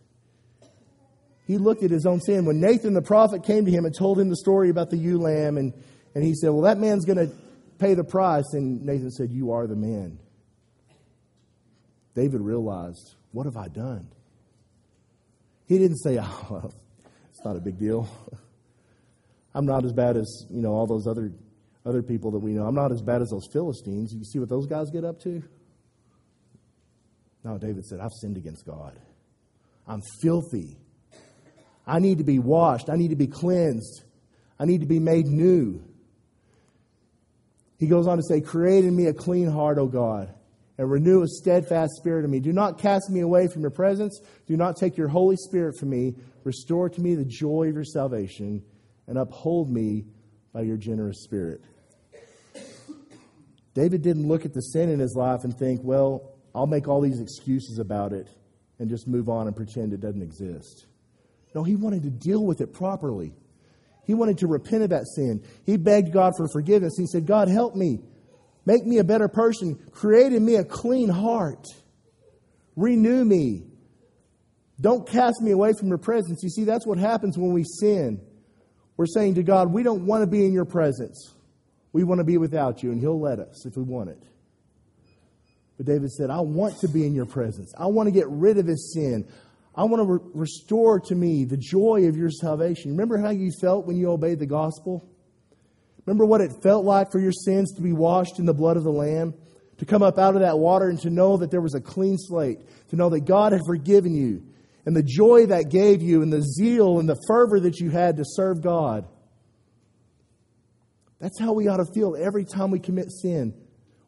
He 1.46 1.58
looked 1.58 1.82
at 1.82 1.90
his 1.90 2.06
own 2.06 2.20
sin. 2.20 2.44
When 2.44 2.60
Nathan 2.60 2.92
the 2.92 3.02
prophet 3.02 3.44
came 3.44 3.64
to 3.64 3.70
him 3.70 3.84
and 3.84 3.94
told 3.96 4.18
him 4.18 4.28
the 4.28 4.36
story 4.36 4.68
about 4.68 4.90
the 4.90 4.96
ewe 4.96 5.18
lamb, 5.18 5.56
and, 5.56 5.72
and 6.14 6.24
he 6.24 6.34
said, 6.34 6.50
Well, 6.50 6.62
that 6.62 6.78
man's 6.78 7.04
going 7.04 7.18
to 7.18 7.34
pay 7.78 7.94
the 7.94 8.04
price. 8.04 8.52
And 8.52 8.82
Nathan 8.84 9.10
said, 9.10 9.30
You 9.30 9.52
are 9.52 9.66
the 9.66 9.76
man. 9.76 10.18
David 12.16 12.40
realized, 12.40 13.14
what 13.32 13.44
have 13.44 13.58
I 13.58 13.68
done? 13.68 14.08
He 15.66 15.78
didn't 15.78 15.98
say, 15.98 16.18
oh, 16.22 16.46
well, 16.50 16.74
it's 17.30 17.44
not 17.44 17.54
a 17.56 17.60
big 17.60 17.78
deal. 17.78 18.08
I'm 19.54 19.66
not 19.66 19.84
as 19.84 19.92
bad 19.92 20.16
as, 20.16 20.46
you 20.50 20.62
know, 20.62 20.70
all 20.72 20.86
those 20.86 21.06
other 21.06 21.32
other 21.84 22.02
people 22.02 22.32
that 22.32 22.40
we 22.40 22.52
know. 22.52 22.66
I'm 22.66 22.74
not 22.74 22.90
as 22.90 23.00
bad 23.00 23.22
as 23.22 23.28
those 23.30 23.46
Philistines. 23.52 24.12
You 24.12 24.24
see 24.24 24.40
what 24.40 24.48
those 24.48 24.66
guys 24.66 24.90
get 24.90 25.04
up 25.04 25.20
to? 25.20 25.40
No, 27.44 27.58
David 27.58 27.84
said, 27.84 28.00
I've 28.00 28.10
sinned 28.20 28.36
against 28.36 28.66
God. 28.66 28.98
I'm 29.86 30.00
filthy. 30.20 30.78
I 31.86 31.98
need 32.00 32.18
to 32.18 32.24
be 32.24 32.38
washed. 32.38 32.90
I 32.90 32.96
need 32.96 33.10
to 33.10 33.16
be 33.16 33.26
cleansed. 33.26 34.02
I 34.58 34.64
need 34.64 34.80
to 34.80 34.86
be 34.86 34.98
made 34.98 35.26
new. 35.26 35.82
He 37.78 37.86
goes 37.86 38.06
on 38.06 38.16
to 38.16 38.22
say, 38.22 38.40
Create 38.40 38.84
in 38.84 38.96
me 38.96 39.06
a 39.06 39.12
clean 39.12 39.48
heart, 39.48 39.78
O 39.78 39.86
God, 39.86 40.32
and 40.78 40.90
renew 40.90 41.22
a 41.22 41.28
steadfast 41.28 41.92
spirit 41.96 42.24
in 42.24 42.30
me. 42.30 42.40
Do 42.40 42.52
not 42.52 42.78
cast 42.78 43.10
me 43.10 43.20
away 43.20 43.48
from 43.48 43.62
your 43.62 43.70
presence. 43.70 44.20
Do 44.46 44.56
not 44.56 44.76
take 44.76 44.96
your 44.96 45.08
Holy 45.08 45.36
Spirit 45.36 45.76
from 45.78 45.90
me. 45.90 46.14
Restore 46.44 46.88
to 46.88 47.00
me 47.00 47.14
the 47.14 47.24
joy 47.24 47.68
of 47.68 47.74
your 47.74 47.84
salvation 47.84 48.62
and 49.06 49.18
uphold 49.18 49.70
me 49.70 50.06
by 50.52 50.62
your 50.62 50.76
generous 50.76 51.22
spirit. 51.22 51.60
David 53.74 54.00
didn't 54.00 54.26
look 54.26 54.46
at 54.46 54.54
the 54.54 54.62
sin 54.62 54.88
in 54.88 54.98
his 54.98 55.14
life 55.14 55.44
and 55.44 55.56
think, 55.56 55.80
well, 55.84 56.32
I'll 56.54 56.66
make 56.66 56.88
all 56.88 57.02
these 57.02 57.20
excuses 57.20 57.78
about 57.78 58.14
it 58.14 58.26
and 58.78 58.88
just 58.88 59.06
move 59.06 59.28
on 59.28 59.46
and 59.46 59.54
pretend 59.54 59.92
it 59.92 60.00
doesn't 60.00 60.22
exist. 60.22 60.86
No, 61.56 61.64
he 61.64 61.74
wanted 61.74 62.02
to 62.02 62.10
deal 62.10 62.44
with 62.44 62.60
it 62.60 62.74
properly. 62.74 63.32
He 64.04 64.12
wanted 64.12 64.36
to 64.38 64.46
repent 64.46 64.82
of 64.82 64.90
that 64.90 65.06
sin. 65.06 65.42
He 65.64 65.78
begged 65.78 66.12
God 66.12 66.34
for 66.36 66.46
forgiveness. 66.52 66.96
He 66.98 67.06
said, 67.06 67.26
God, 67.26 67.48
help 67.48 67.74
me. 67.74 68.00
Make 68.66 68.84
me 68.84 68.98
a 68.98 69.04
better 69.04 69.26
person. 69.26 69.80
Create 69.90 70.34
in 70.34 70.44
me 70.44 70.56
a 70.56 70.64
clean 70.64 71.08
heart. 71.08 71.64
Renew 72.76 73.24
me. 73.24 73.62
Don't 74.78 75.08
cast 75.08 75.40
me 75.40 75.52
away 75.52 75.72
from 75.72 75.88
your 75.88 75.96
presence. 75.96 76.42
You 76.42 76.50
see, 76.50 76.64
that's 76.64 76.86
what 76.86 76.98
happens 76.98 77.38
when 77.38 77.54
we 77.54 77.64
sin. 77.64 78.20
We're 78.98 79.06
saying 79.06 79.36
to 79.36 79.42
God, 79.42 79.72
we 79.72 79.82
don't 79.82 80.04
want 80.04 80.24
to 80.24 80.26
be 80.26 80.44
in 80.44 80.52
your 80.52 80.66
presence. 80.66 81.32
We 81.90 82.04
want 82.04 82.18
to 82.18 82.24
be 82.24 82.36
without 82.36 82.82
you, 82.82 82.92
and 82.92 83.00
He'll 83.00 83.18
let 83.18 83.38
us 83.38 83.64
if 83.64 83.78
we 83.78 83.82
want 83.82 84.10
it. 84.10 84.22
But 85.78 85.86
David 85.86 86.10
said, 86.10 86.28
I 86.28 86.40
want 86.40 86.78
to 86.80 86.88
be 86.88 87.06
in 87.06 87.14
your 87.14 87.24
presence. 87.24 87.72
I 87.78 87.86
want 87.86 88.08
to 88.08 88.10
get 88.10 88.28
rid 88.28 88.58
of 88.58 88.66
this 88.66 88.92
sin. 88.92 89.26
I 89.76 89.84
want 89.84 90.02
to 90.02 90.12
re- 90.12 90.30
restore 90.32 91.00
to 91.00 91.14
me 91.14 91.44
the 91.44 91.58
joy 91.58 92.06
of 92.08 92.16
your 92.16 92.30
salvation. 92.30 92.92
Remember 92.92 93.18
how 93.18 93.30
you 93.30 93.50
felt 93.60 93.86
when 93.86 93.96
you 93.96 94.10
obeyed 94.10 94.38
the 94.38 94.46
gospel? 94.46 95.06
Remember 96.06 96.24
what 96.24 96.40
it 96.40 96.50
felt 96.62 96.84
like 96.84 97.12
for 97.12 97.18
your 97.18 97.32
sins 97.32 97.74
to 97.74 97.82
be 97.82 97.92
washed 97.92 98.38
in 98.38 98.46
the 98.46 98.54
blood 98.54 98.76
of 98.76 98.84
the 98.84 98.90
Lamb? 98.90 99.34
To 99.78 99.84
come 99.84 100.02
up 100.02 100.18
out 100.18 100.34
of 100.34 100.40
that 100.40 100.58
water 100.58 100.88
and 100.88 100.98
to 101.00 101.10
know 101.10 101.36
that 101.36 101.50
there 101.50 101.60
was 101.60 101.74
a 101.74 101.80
clean 101.80 102.16
slate, 102.16 102.60
to 102.88 102.96
know 102.96 103.10
that 103.10 103.26
God 103.26 103.52
had 103.52 103.60
forgiven 103.66 104.14
you, 104.14 104.42
and 104.86 104.96
the 104.96 105.02
joy 105.02 105.46
that 105.46 105.68
gave 105.68 106.00
you, 106.00 106.22
and 106.22 106.32
the 106.32 106.42
zeal 106.42 106.98
and 106.98 107.06
the 107.06 107.20
fervor 107.26 107.60
that 107.60 107.78
you 107.78 107.90
had 107.90 108.16
to 108.16 108.24
serve 108.24 108.62
God. 108.62 109.06
That's 111.18 111.38
how 111.38 111.52
we 111.52 111.68
ought 111.68 111.78
to 111.78 111.92
feel 111.92 112.16
every 112.18 112.44
time 112.44 112.70
we 112.70 112.78
commit 112.78 113.10
sin. 113.10 113.52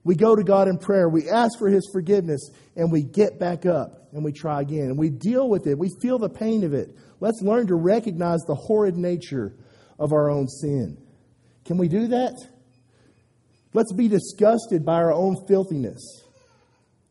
We 0.08 0.14
go 0.14 0.34
to 0.34 0.42
God 0.42 0.68
in 0.68 0.78
prayer, 0.78 1.06
we 1.06 1.28
ask 1.28 1.58
for 1.58 1.68
His 1.68 1.86
forgiveness, 1.92 2.50
and 2.76 2.90
we 2.90 3.02
get 3.02 3.38
back 3.38 3.66
up 3.66 4.08
and 4.14 4.24
we 4.24 4.32
try 4.32 4.62
again. 4.62 4.84
And 4.84 4.96
we 4.96 5.10
deal 5.10 5.50
with 5.50 5.66
it, 5.66 5.78
we 5.78 5.90
feel 6.00 6.18
the 6.18 6.30
pain 6.30 6.64
of 6.64 6.72
it. 6.72 6.96
Let's 7.20 7.42
learn 7.42 7.66
to 7.66 7.74
recognize 7.74 8.40
the 8.46 8.54
horrid 8.54 8.96
nature 8.96 9.54
of 9.98 10.14
our 10.14 10.30
own 10.30 10.48
sin. 10.48 10.96
Can 11.66 11.76
we 11.76 11.88
do 11.88 12.06
that? 12.06 12.42
Let's 13.74 13.92
be 13.92 14.08
disgusted 14.08 14.82
by 14.82 14.94
our 14.94 15.12
own 15.12 15.44
filthiness 15.46 16.22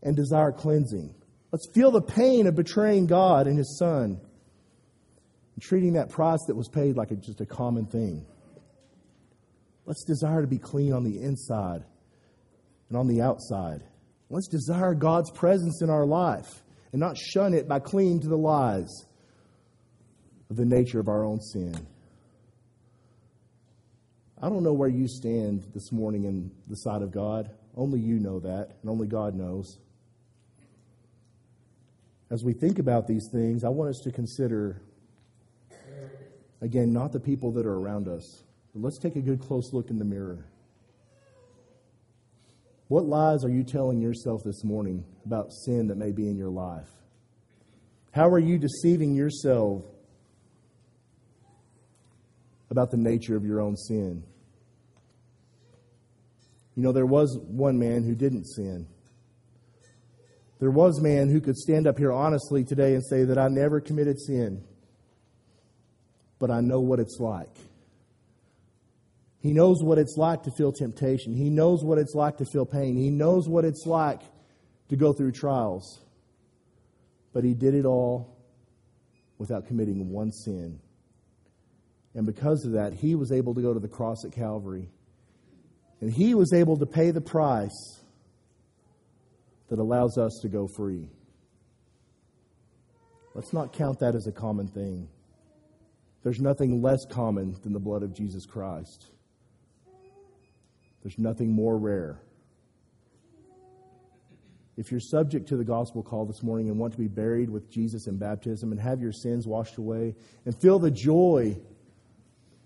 and 0.02 0.16
desire 0.16 0.52
cleansing. 0.52 1.14
Let's 1.52 1.70
feel 1.76 1.92
the 1.92 2.02
pain 2.02 2.48
of 2.48 2.56
betraying 2.56 3.06
God 3.06 3.46
and 3.46 3.60
His 3.60 3.78
Son 3.78 4.20
and 5.54 5.62
treating 5.62 5.94
that 5.94 6.10
price 6.10 6.44
that 6.48 6.56
was 6.56 6.68
paid 6.68 6.98
like 6.98 7.12
a, 7.12 7.16
just 7.16 7.42
a 7.42 7.46
common 7.46 7.86
thing. 7.86 8.26
Let's 9.86 10.04
desire 10.04 10.42
to 10.42 10.48
be 10.48 10.58
clean 10.58 10.94
on 10.94 11.04
the 11.04 11.22
inside 11.22 11.84
and 12.90 12.98
on 12.98 13.08
the 13.08 13.22
outside. 13.22 13.84
Let's 14.30 14.48
desire 14.48 14.94
God's 14.94 15.32
presence 15.32 15.82
in 15.82 15.90
our 15.90 16.06
life 16.06 16.64
and 16.92 17.00
not 17.00 17.18
shun 17.18 17.54
it 17.54 17.68
by 17.68 17.80
clinging 17.80 18.22
to 18.22 18.28
the 18.28 18.38
lies 18.38 18.90
of 20.50 20.56
the 20.56 20.66
nature 20.66 21.00
of 21.00 21.08
our 21.08 21.24
own 21.24 21.40
sin. 21.40 21.88
I 24.42 24.50
don't 24.50 24.64
know 24.64 24.74
where 24.74 24.90
you 24.90 25.08
stand 25.08 25.66
this 25.74 25.92
morning 25.92 26.26
in 26.26 26.52
the 26.68 26.76
sight 26.76 27.02
of 27.02 27.12
God. 27.12 27.50
Only 27.76 28.00
you 28.00 28.20
know 28.20 28.40
that, 28.40 28.78
and 28.82 28.90
only 28.90 29.08
God 29.08 29.34
knows. 29.34 29.80
As 32.30 32.44
we 32.44 32.54
think 32.54 32.78
about 32.80 33.08
these 33.08 33.30
things, 33.32 33.64
I 33.64 33.70
want 33.70 33.90
us 33.90 34.00
to 34.04 34.12
consider, 34.12 34.82
again, 36.62 36.92
not 36.92 37.14
the 37.14 37.20
people 37.20 37.52
that 37.54 37.66
are 37.66 37.80
around 37.80 38.08
us, 38.08 38.44
but 38.74 38.84
let's 38.84 39.00
take 39.00 39.16
a 39.16 39.22
good 39.22 39.42
close 39.42 39.74
look 39.74 39.90
in 39.90 39.98
the 39.98 40.06
mirror. 40.06 40.46
What 42.88 43.06
lies 43.06 43.44
are 43.44 43.50
you 43.50 43.64
telling 43.64 44.00
yourself 44.02 44.44
this 44.46 44.64
morning 44.64 45.04
about 45.26 45.52
sin 45.52 45.88
that 45.88 45.98
may 45.98 46.12
be 46.12 46.30
in 46.30 46.38
your 46.38 46.50
life? 46.50 46.88
How 48.12 48.30
are 48.30 48.40
you 48.40 48.58
deceiving 48.58 49.14
yourself 49.14 49.84
about 52.70 52.90
the 52.90 52.98
nature 52.98 53.36
of 53.36 53.46
your 53.46 53.60
own 53.60 53.76
sin? 53.76 54.24
You 56.76 56.84
know, 56.84 56.94
there 56.94 57.06
was 57.06 57.38
one 57.42 57.78
man 57.78 58.04
who 58.04 58.16
didn't 58.16 58.46
sin. 58.46 58.88
There 60.60 60.72
was 60.72 61.02
man 61.02 61.30
who 61.30 61.42
could 61.42 61.58
stand 61.58 61.88
up 61.88 61.98
here 61.98 62.14
honestly 62.14 62.64
today 62.64 62.94
and 62.94 63.04
say 63.06 63.26
that 63.26 63.38
I 63.38 63.48
never 63.50 63.82
committed 63.82 64.20
sin, 64.20 64.64
but 66.40 66.50
I 66.50 66.62
know 66.62 66.80
what 66.80 67.00
it's 67.00 67.20
like. 67.20 67.56
He 69.40 69.54
knows 69.54 69.84
what 69.84 69.98
it's 69.98 70.18
like 70.18 70.44
to 70.44 70.52
feel 70.58 70.72
temptation. 70.72 71.36
He 71.36 71.50
knows 71.50 71.84
what 71.84 71.98
it's 71.98 72.16
like 72.16 72.38
to 72.38 72.46
feel 72.46 72.66
pain. 72.66 72.98
He 72.98 73.10
knows 73.10 73.48
what 73.48 73.66
it's 73.66 73.86
like 73.86 74.22
to 74.90 74.96
go 74.96 75.14
through 75.14 75.32
trials. 75.34 76.02
But 77.34 77.44
he 77.44 77.54
did 77.54 77.76
it 77.76 77.86
all 77.86 78.36
without 79.38 79.68
committing 79.68 80.10
one 80.10 80.32
sin. 80.32 80.80
And 82.16 82.26
because 82.26 82.66
of 82.66 82.72
that, 82.72 82.94
he 82.94 83.14
was 83.14 83.32
able 83.32 83.54
to 83.54 83.62
go 83.62 83.74
to 83.74 83.80
the 83.80 83.88
cross 83.88 84.26
at 84.26 84.32
Calvary. 84.32 84.90
And 86.02 86.12
he 86.12 86.34
was 86.34 86.52
able 86.54 86.78
to 86.78 86.86
pay 86.86 87.12
the 87.12 87.22
price 87.22 88.02
that 89.70 89.80
allows 89.80 90.18
us 90.18 90.40
to 90.42 90.48
go 90.48 90.68
free. 90.68 91.10
Let's 93.36 93.54
not 93.54 93.74
count 93.74 94.00
that 94.00 94.16
as 94.16 94.26
a 94.26 94.32
common 94.32 94.68
thing. 94.68 95.08
There's 96.24 96.40
nothing 96.40 96.82
less 96.82 97.06
common 97.10 97.56
than 97.62 97.74
the 97.74 97.80
blood 97.80 98.02
of 98.02 98.16
Jesus 98.16 98.46
Christ. 98.48 99.12
There's 101.04 101.18
nothing 101.18 101.52
more 101.52 101.78
rare. 101.78 102.22
If 104.78 104.92
you're 104.92 105.00
subject 105.00 105.48
to 105.50 105.58
the 105.58 105.64
gospel 105.64 106.04
call 106.04 106.26
this 106.26 106.44
morning 106.44 106.70
and 106.70 106.78
want 106.78 106.94
to 106.94 107.00
be 107.00 107.08
buried 107.08 107.50
with 107.50 107.72
Jesus 107.72 108.06
in 108.08 108.18
baptism 108.18 108.72
and 108.72 108.80
have 108.80 109.02
your 109.02 109.12
sins 109.12 109.48
washed 109.48 109.78
away 109.78 110.16
and 110.46 110.56
feel 110.62 110.78
the 110.78 110.92
joy 110.92 111.58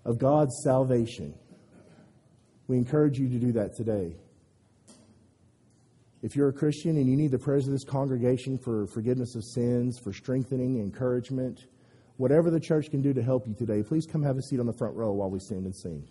of 0.04 0.18
God's 0.18 0.60
salvation, 0.62 1.34
we 2.68 2.76
encourage 2.76 3.18
you 3.18 3.28
to 3.28 3.38
do 3.38 3.52
that 3.52 3.74
today. 3.74 4.16
If 6.22 6.36
you're 6.36 6.50
a 6.50 6.52
Christian 6.52 6.96
and 6.98 7.08
you 7.08 7.16
need 7.16 7.30
the 7.30 7.38
prayers 7.38 7.66
of 7.66 7.72
this 7.72 7.84
congregation 7.84 8.58
for 8.58 8.86
forgiveness 8.86 9.34
of 9.34 9.42
sins, 9.44 9.98
for 9.98 10.12
strengthening, 10.12 10.78
encouragement, 10.80 11.66
whatever 12.18 12.50
the 12.50 12.60
church 12.60 12.90
can 12.90 13.00
do 13.00 13.12
to 13.14 13.22
help 13.22 13.48
you 13.48 13.54
today, 13.54 13.82
please 13.82 14.06
come 14.06 14.22
have 14.22 14.36
a 14.36 14.42
seat 14.42 14.60
on 14.60 14.66
the 14.66 14.72
front 14.72 14.94
row 14.94 15.12
while 15.12 15.30
we 15.30 15.40
stand 15.40 15.64
and 15.64 15.74
sing. 15.74 16.06